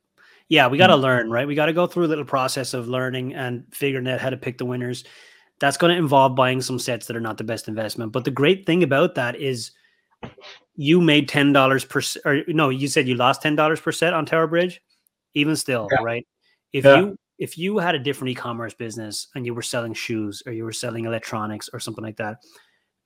[0.49, 1.01] yeah, we got to mm.
[1.01, 1.47] learn, right?
[1.47, 4.36] We got to go through a little process of learning and figuring out how to
[4.36, 5.05] pick the winners.
[5.59, 8.12] That's going to involve buying some sets that are not the best investment.
[8.12, 9.72] But the great thing about that is
[10.76, 14.12] you made ten dollars per or no, you said you lost ten dollars per set
[14.12, 14.80] on Tower Bridge.
[15.34, 16.03] Even still, yeah.
[16.03, 16.26] right?
[16.72, 16.99] If yeah.
[16.99, 20.64] you if you had a different e-commerce business and you were selling shoes or you
[20.64, 22.38] were selling electronics or something like that,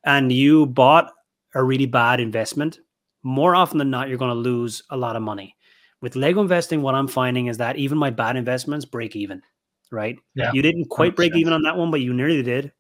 [0.05, 1.13] and you bought
[1.55, 2.79] a really bad investment,
[3.23, 5.57] more often than not, you're going to lose a lot of money
[6.01, 9.43] with Lego investing, what I'm finding is that even my bad investments break even,
[9.91, 10.19] right?
[10.35, 10.53] Yeah.
[10.53, 12.73] You didn't quite break even on that one, but you nearly did.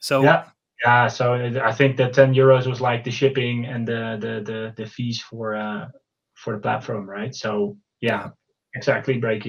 [0.00, 0.44] So yeah.
[0.84, 4.74] Yeah, so I think that 10 euros was like the shipping and the the the,
[4.76, 5.88] the fees for uh
[6.34, 7.34] for the platform, right?
[7.34, 8.28] So yeah,
[8.74, 9.42] exactly break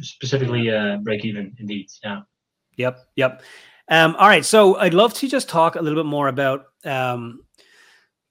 [0.00, 1.86] specifically uh break even indeed.
[2.02, 2.22] Yeah.
[2.76, 3.42] Yep, yep.
[3.88, 7.40] Um, all right, so I'd love to just talk a little bit more about um,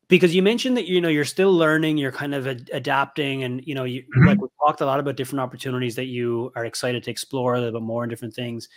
[0.09, 3.65] because you mentioned that you know you're still learning you're kind of ad- adapting and
[3.65, 4.27] you know you Mhm.
[4.27, 7.59] like we talked a lot about different opportunities that you are excited to explore a
[7.61, 8.67] little bit more in different things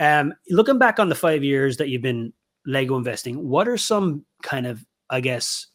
[0.00, 2.32] um looking back on the five years that you've been
[2.66, 5.66] lego investing what are some kind of i guess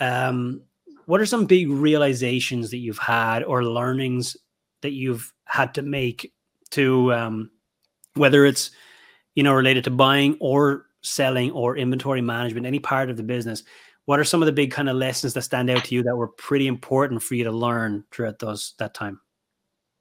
[0.00, 0.60] um
[1.06, 4.36] what are some big realizations that you've had or learnings
[4.82, 6.32] that you've had to make
[6.70, 7.50] to um
[8.14, 8.70] whether it's
[9.34, 13.62] you know related to buying or selling or inventory management any part of the business
[14.06, 16.16] what are some of the big kind of lessons that stand out to you that
[16.16, 19.20] were pretty important for you to learn throughout those that time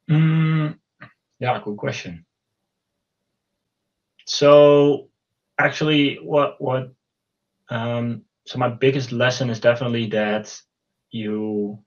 [0.09, 0.77] Mm,
[1.39, 2.25] yeah, good question.
[4.25, 5.09] So
[5.57, 6.93] actually, what what
[7.69, 10.59] um, so my biggest lesson is definitely that
[11.11, 11.79] you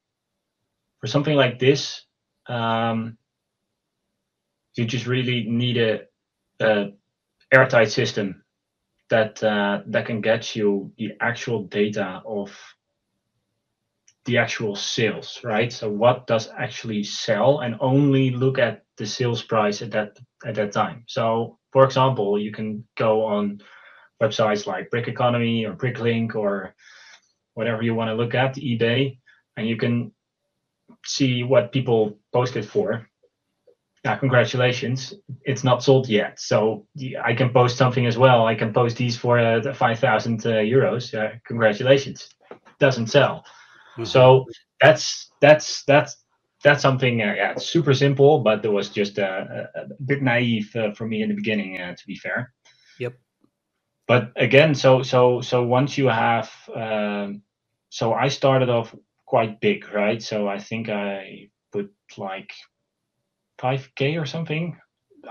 [1.01, 2.05] for something like this,
[2.49, 3.17] um,
[4.77, 6.01] you just really need a,
[6.61, 6.93] a
[7.53, 8.43] airtight system
[9.11, 12.57] that uh, that can get you the actual data of
[14.25, 15.73] the actual sales, right?
[15.73, 20.55] So what does actually sell, and only look at the sales price at that at
[20.57, 21.05] that time.
[21.07, 23.61] So, for example, you can go on
[24.23, 26.75] websites like BrickEconomy or Bricklink or
[27.55, 29.19] whatever you want to look at, eBay,
[29.57, 30.13] and you can
[31.05, 33.09] see what people posted for.
[34.05, 35.13] Yeah, congratulations,
[35.45, 36.39] it's not sold yet.
[36.39, 36.87] So
[37.25, 38.47] I can post something as well.
[38.47, 41.13] I can post these for uh, five thousand uh, euros.
[41.15, 42.29] Uh, congratulations,
[42.79, 43.45] doesn't sell.
[44.05, 44.47] So
[44.81, 46.17] that's that's that's
[46.63, 47.23] that's something.
[47.23, 50.93] Uh, yeah, it's super simple, but it was just uh, a, a bit naive uh,
[50.93, 51.81] for me in the beginning.
[51.81, 52.53] Uh, to be fair.
[52.99, 53.15] Yep.
[54.07, 57.43] But again, so so so once you have, um,
[57.91, 58.95] so I started off
[59.27, 60.23] quite big, right?
[60.23, 62.53] So I think I put like
[63.59, 64.77] five k or something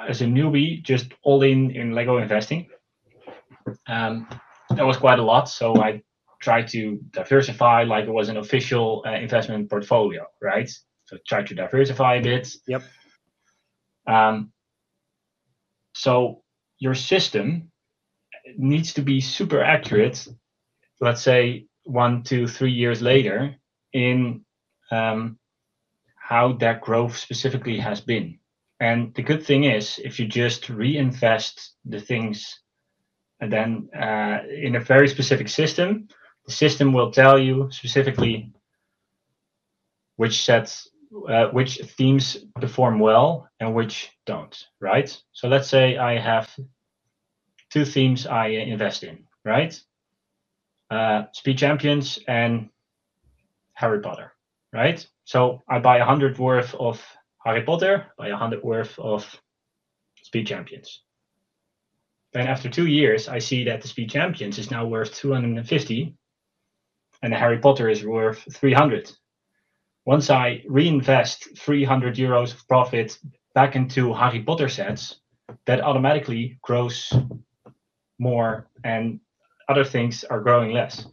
[0.08, 2.68] as a newbie, just all in in Lego investing.
[3.88, 4.28] Um,
[4.76, 5.50] that was quite a lot.
[5.50, 6.02] So I
[6.42, 10.70] tried to diversify like it was an official uh, investment portfolio, right?
[11.06, 12.50] So try to diversify a bit.
[12.68, 12.84] Yep.
[14.08, 14.52] Um,
[15.96, 16.44] so
[16.80, 17.72] your system
[18.58, 20.28] needs to be super accurate.
[21.02, 23.56] Let's say one, two, three years later
[23.94, 24.46] in
[24.92, 25.40] um,
[26.28, 28.38] how that growth specifically has been.
[28.82, 32.60] And the good thing is, if you just reinvest the things,
[33.40, 36.10] and then uh, in a very specific system,
[36.46, 38.52] the system will tell you specifically
[40.18, 40.90] which sets
[41.30, 45.10] uh, which themes perform well and which don't right?
[45.32, 46.54] So let's say i have
[47.70, 49.74] two themes i invest in right?
[50.90, 52.70] Uh, speed champions and
[53.74, 54.32] harry potter
[54.74, 56.98] right so i buy a hundred worth of
[57.44, 59.22] harry potter buy a hundred worth of
[60.24, 61.04] speed champions
[62.34, 66.18] then after two years i see that the speed champions is now worth 250
[67.22, 69.12] and the Harry Potter is worth 300.
[70.06, 73.18] Once I reinvest 300 euros of profit
[73.54, 75.20] back into Harry Potter sets,
[75.66, 77.12] that automatically grows
[78.20, 79.20] more and
[79.70, 81.06] other things are growing less.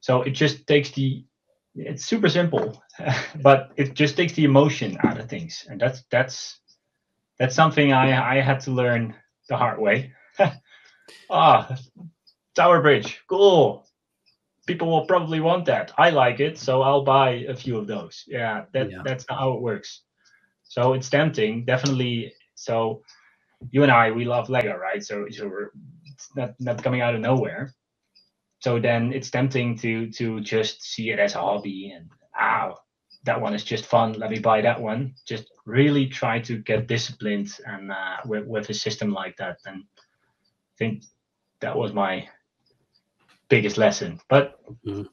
[0.00, 1.24] So it just takes the
[1.76, 2.82] it's super simple,
[3.42, 5.66] but it just takes the emotion out of things.
[5.68, 6.60] And that's that's
[7.38, 9.14] that's something I I had to learn
[9.48, 10.12] the hard way.
[11.30, 11.76] ah,
[12.56, 13.80] Tower Bridge, cool
[14.66, 15.92] people will probably want that.
[15.98, 18.24] I like it, so I'll buy a few of those.
[18.26, 19.02] Yeah, that Yeah.
[19.02, 20.02] that's how it works.
[20.64, 22.34] So it's tempting, definitely.
[22.56, 23.02] So
[23.70, 25.04] you and I, we love Lego, right?
[25.04, 25.70] So so we're
[26.06, 27.74] it's not not coming out of nowhere.
[28.62, 32.08] So then it's tempting to to just see it as a hobby and
[32.38, 32.74] ah,
[33.24, 34.12] that one is just fun.
[34.12, 35.14] Let me buy that one.
[35.26, 39.58] Just really try to get disciplined and uh, with with a system like that.
[39.66, 41.02] And I think
[41.60, 42.28] that was my
[43.48, 44.20] biggest lesson.
[44.28, 45.08] But Mhm.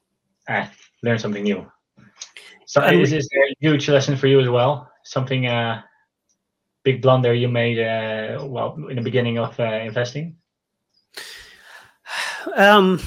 [0.48, 0.70] ah,
[1.02, 1.66] learn something new.
[2.68, 4.92] So And is this a huge lesson for you as well?
[5.04, 5.82] Something uh
[6.84, 10.38] big blunder you made uh well in the beginning of uh, investing?
[12.56, 13.00] um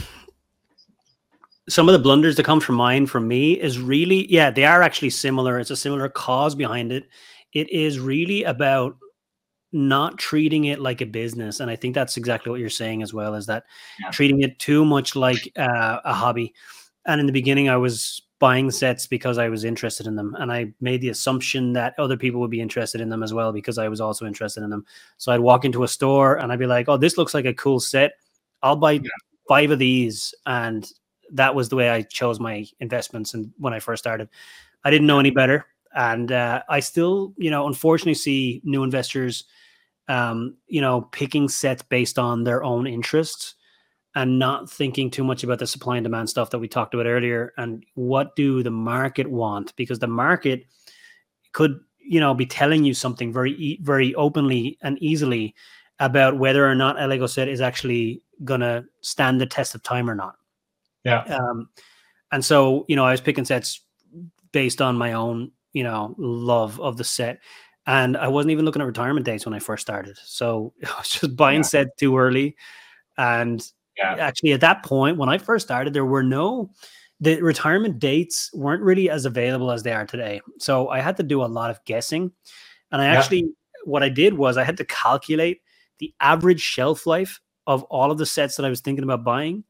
[1.73, 4.83] some of the blunders that come from mine from me is really yeah they are
[4.83, 5.59] actually similar.
[5.59, 7.05] It's a similar cause behind it.
[7.53, 8.97] It is really about
[9.73, 11.61] not treating it like a business.
[11.61, 13.64] And i think that's exactly what you're saying as well is that
[14.01, 14.11] Yeah.
[14.11, 16.53] treating it too much like uh, a hobby.
[17.07, 20.37] And in the beginning i was buying sets because i was interested in them.
[20.39, 23.51] And i made the assumption that other people would be interested in them as well
[23.53, 24.85] because i was also interested in them.
[25.16, 27.55] So i'd walk into a store and i'd be like oh this looks like a
[27.55, 28.12] cool set.
[28.62, 29.01] I'll buy
[29.49, 30.91] five of these and
[31.33, 34.28] that was the way i chose my investments and when i first started.
[34.85, 39.45] I didn't know any better and uh, i still you know unfortunately see new investors
[40.09, 43.55] um, you know picking sets based on their own interests
[44.14, 47.07] and not thinking too much about the supply and demand stuff that we talked about
[47.07, 49.74] earlier and what do the market want?
[49.76, 50.64] Because the market
[51.53, 55.55] could you know be telling you something very very openly and easily
[56.01, 60.11] about whether or not a lego set is actually gonna stand the test of time
[60.11, 60.37] or not
[61.05, 61.22] yeah.
[61.22, 61.68] Um
[62.32, 63.80] and so you know i was picking sets
[64.53, 67.38] based on my own you know love of the set.
[67.86, 70.18] And i wasn't even looking at retirement dates when i first started.
[70.24, 71.62] So i was just buying yeah.
[71.62, 72.57] set too early.
[73.18, 73.64] And
[73.96, 74.16] yeah.
[74.18, 76.70] actually at that point when i first started there were no
[77.20, 80.40] the retirement dates weren't really as available as they are today.
[80.59, 82.32] So i had to do a lot of guessing.
[82.90, 83.18] And i yeah.
[83.18, 83.50] actually
[83.84, 85.61] what i did was i had to calculate
[85.98, 89.64] the average shelf life of all of the sets that i was thinking about buying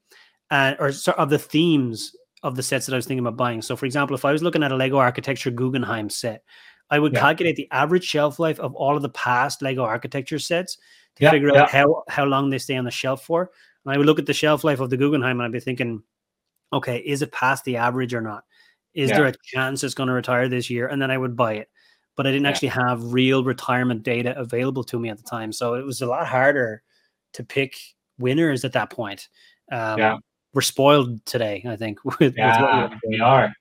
[0.52, 3.74] uh, or of the themes of the sets that i was thinking about buying so
[3.74, 6.44] for example if i was looking at a lego architecture guggenheim set
[6.90, 7.20] i would yeah.
[7.20, 10.78] calculate the average shelf life of all of the past lego architecture sets
[11.16, 13.50] to figure out how how long they stay on the shelf for
[13.84, 16.02] and I would look at the shelf life of the Guggenheim and I'd be thinking,
[16.72, 18.44] okay, is it past the average or not?
[18.94, 19.16] Is yeah.
[19.16, 20.86] there a chance it's going to retire this year?
[20.86, 21.68] And then I would buy it.
[22.14, 22.50] But I didn't yeah.
[22.50, 25.52] actually have real retirement data available to me at the time.
[25.52, 26.82] So it was a lot harder
[27.34, 27.76] to pick
[28.18, 29.28] winners at that point.
[29.70, 30.16] Um, yeah.
[30.54, 32.04] We're spoiled today, I think.
[32.18, 33.52] With, yeah, with we are.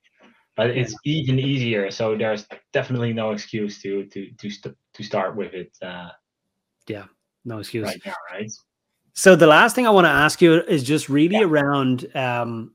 [0.56, 1.90] But it's even easier.
[1.90, 5.74] So there's definitely no excuse to to to st- to start with it.
[5.80, 6.10] Uh,
[6.86, 7.04] yeah,
[7.46, 7.86] no excuse.
[7.86, 8.50] Right now, right?
[9.14, 11.44] So the last thing I want to ask you is just really yeah.
[11.44, 12.72] around, um,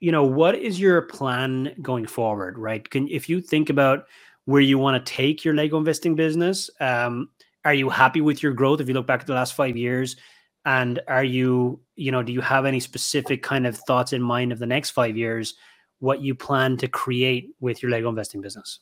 [0.00, 2.88] you know, what is your plan going forward, right?
[2.88, 4.06] Can if you think about
[4.44, 7.30] where you want to take your Lego investing business, um,
[7.64, 8.80] are you happy with your growth?
[8.80, 10.16] If you look back at the last five years,
[10.64, 14.52] and are you, you know, do you have any specific kind of thoughts in mind
[14.52, 15.54] of the next five years?
[15.98, 18.80] What you plan to create with your Lego investing business?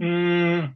[0.00, 0.74] Mm,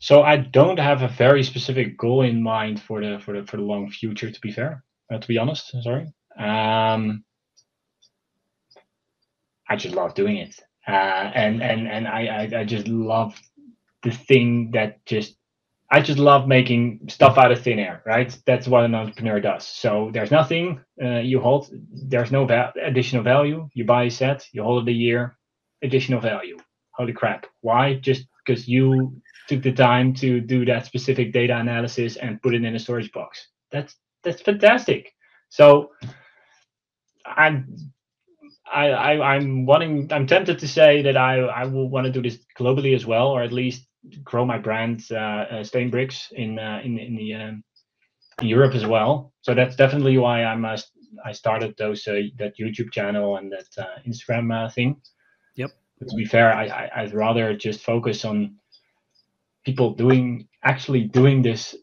[0.00, 3.58] so I don't have a very specific goal in mind for the for the for
[3.58, 4.30] the long future.
[4.30, 6.12] To be fair, uh, to be honest, sorry.
[6.38, 7.24] Um,
[9.68, 10.54] I just love doing it,
[10.88, 10.90] uh,
[11.34, 13.38] and and and I, I I just love
[14.02, 15.36] the thing that just
[15.90, 18.36] I just love making stuff out of thin air, right?
[18.46, 19.66] That's what an entrepreneur does.
[19.68, 21.70] So there's nothing uh, you hold.
[21.94, 23.70] There's no va- additional value.
[23.74, 25.38] You buy a set, you hold it a year,
[25.82, 26.58] additional value.
[26.92, 27.46] Holy crap!
[27.62, 27.94] Why?
[27.96, 32.64] Just because you took the time to do that specific data analysis and put it
[32.64, 33.48] in a storage box.
[33.72, 35.12] That's that's fantastic.
[35.50, 35.92] So
[37.26, 37.76] I'm
[38.72, 42.22] I, I I'm wanting I'm tempted to say that I I will want to do
[42.22, 43.86] this globally as well, or at least
[44.24, 47.64] grow my brand uh, uh, SteenBricks in uh, in in the um,
[48.40, 49.32] in Europe as well.
[49.42, 50.78] So that's definitely why I'm uh,
[51.24, 55.00] I started those uh, that YouTube channel and that uh, Instagram uh, thing.
[55.56, 55.70] Yep.
[55.98, 58.56] But to be fair, I, I I'd rather just focus on
[59.64, 61.74] people doing actually doing this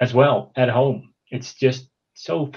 [0.00, 1.14] as well at home.
[1.30, 2.50] It's just so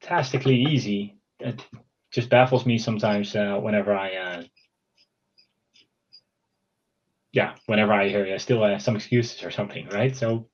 [0.00, 1.16] fantastically easy.
[1.40, 1.64] It
[2.12, 4.42] just baffles me sometimes uh, whenever I, uh,
[7.36, 10.16] yeah, whenever I hear uh, still uh, some excuses or something, right?
[10.16, 10.48] So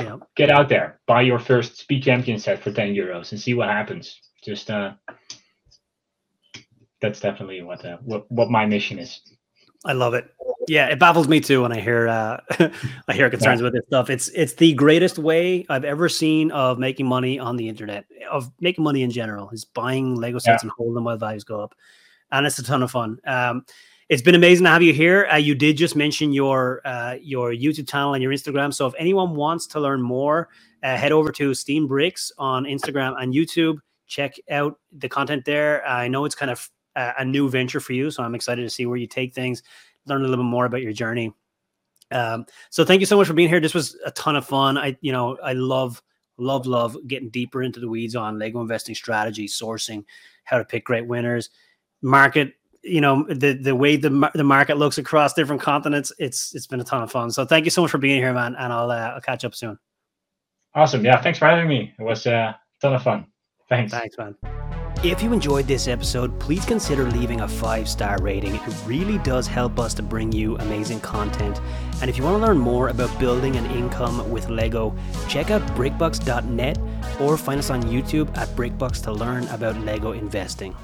[0.00, 0.16] yeah.
[0.34, 3.68] get out there, buy your first Speed Champion set for 10 euros and see what
[3.68, 4.20] happens.
[4.44, 4.94] Just, uh,
[7.00, 9.20] that's definitely what, uh, what, what my mission is.
[9.84, 10.28] I love it.
[10.66, 12.40] Yeah, it baffles me too when I hear uh,
[13.08, 13.64] I hear concerns yeah.
[13.64, 14.10] with this stuff.
[14.10, 18.50] It's it's the greatest way I've ever seen of making money on the internet, of
[18.60, 20.66] making money in general, is buying Lego sets yeah.
[20.66, 21.74] and holding them while values go up,
[22.32, 23.18] and it's a ton of fun.
[23.24, 23.64] Um,
[24.08, 25.28] it's been amazing to have you here.
[25.30, 28.72] Uh, you did just mention your uh, your YouTube channel and your Instagram.
[28.72, 30.48] So if anyone wants to learn more,
[30.82, 33.78] uh, head over to SteenBricks on Instagram and YouTube.
[34.06, 35.86] Check out the content there.
[35.86, 38.84] I know it's kind of a new venture for you, so I'm excited to see
[38.84, 39.62] where you take things
[40.08, 41.32] learn a little bit more about your journey.
[42.10, 43.60] Um, so thank you so much for being here.
[43.60, 44.78] This was a ton of fun.
[44.78, 46.02] I, you know, I love,
[46.38, 50.04] love, love getting deeper into the weeds on Lego investing strategy, sourcing,
[50.44, 51.50] how to pick great winners,
[52.02, 52.54] market.
[52.82, 56.12] You know, the the way the the market looks across different continents.
[56.18, 57.30] It's it's been a ton of fun.
[57.30, 58.54] So thank you so much for being here, man.
[58.56, 59.78] And I'll uh, I'll catch up soon.
[60.74, 61.04] Awesome.
[61.04, 61.20] Yeah.
[61.20, 61.92] Thanks for having me.
[61.98, 63.26] It was uh, a ton of fun.
[63.68, 63.92] Thanks.
[63.92, 64.36] Thanks, man.
[65.04, 68.56] If you enjoyed this episode, please consider leaving a five star rating.
[68.56, 71.60] It really does help us to bring you amazing content.
[72.00, 74.96] And if you want to learn more about building an income with Lego,
[75.28, 76.78] check out brickbucks.net
[77.20, 80.74] or find us on YouTube at Brickbucks to learn about Lego investing.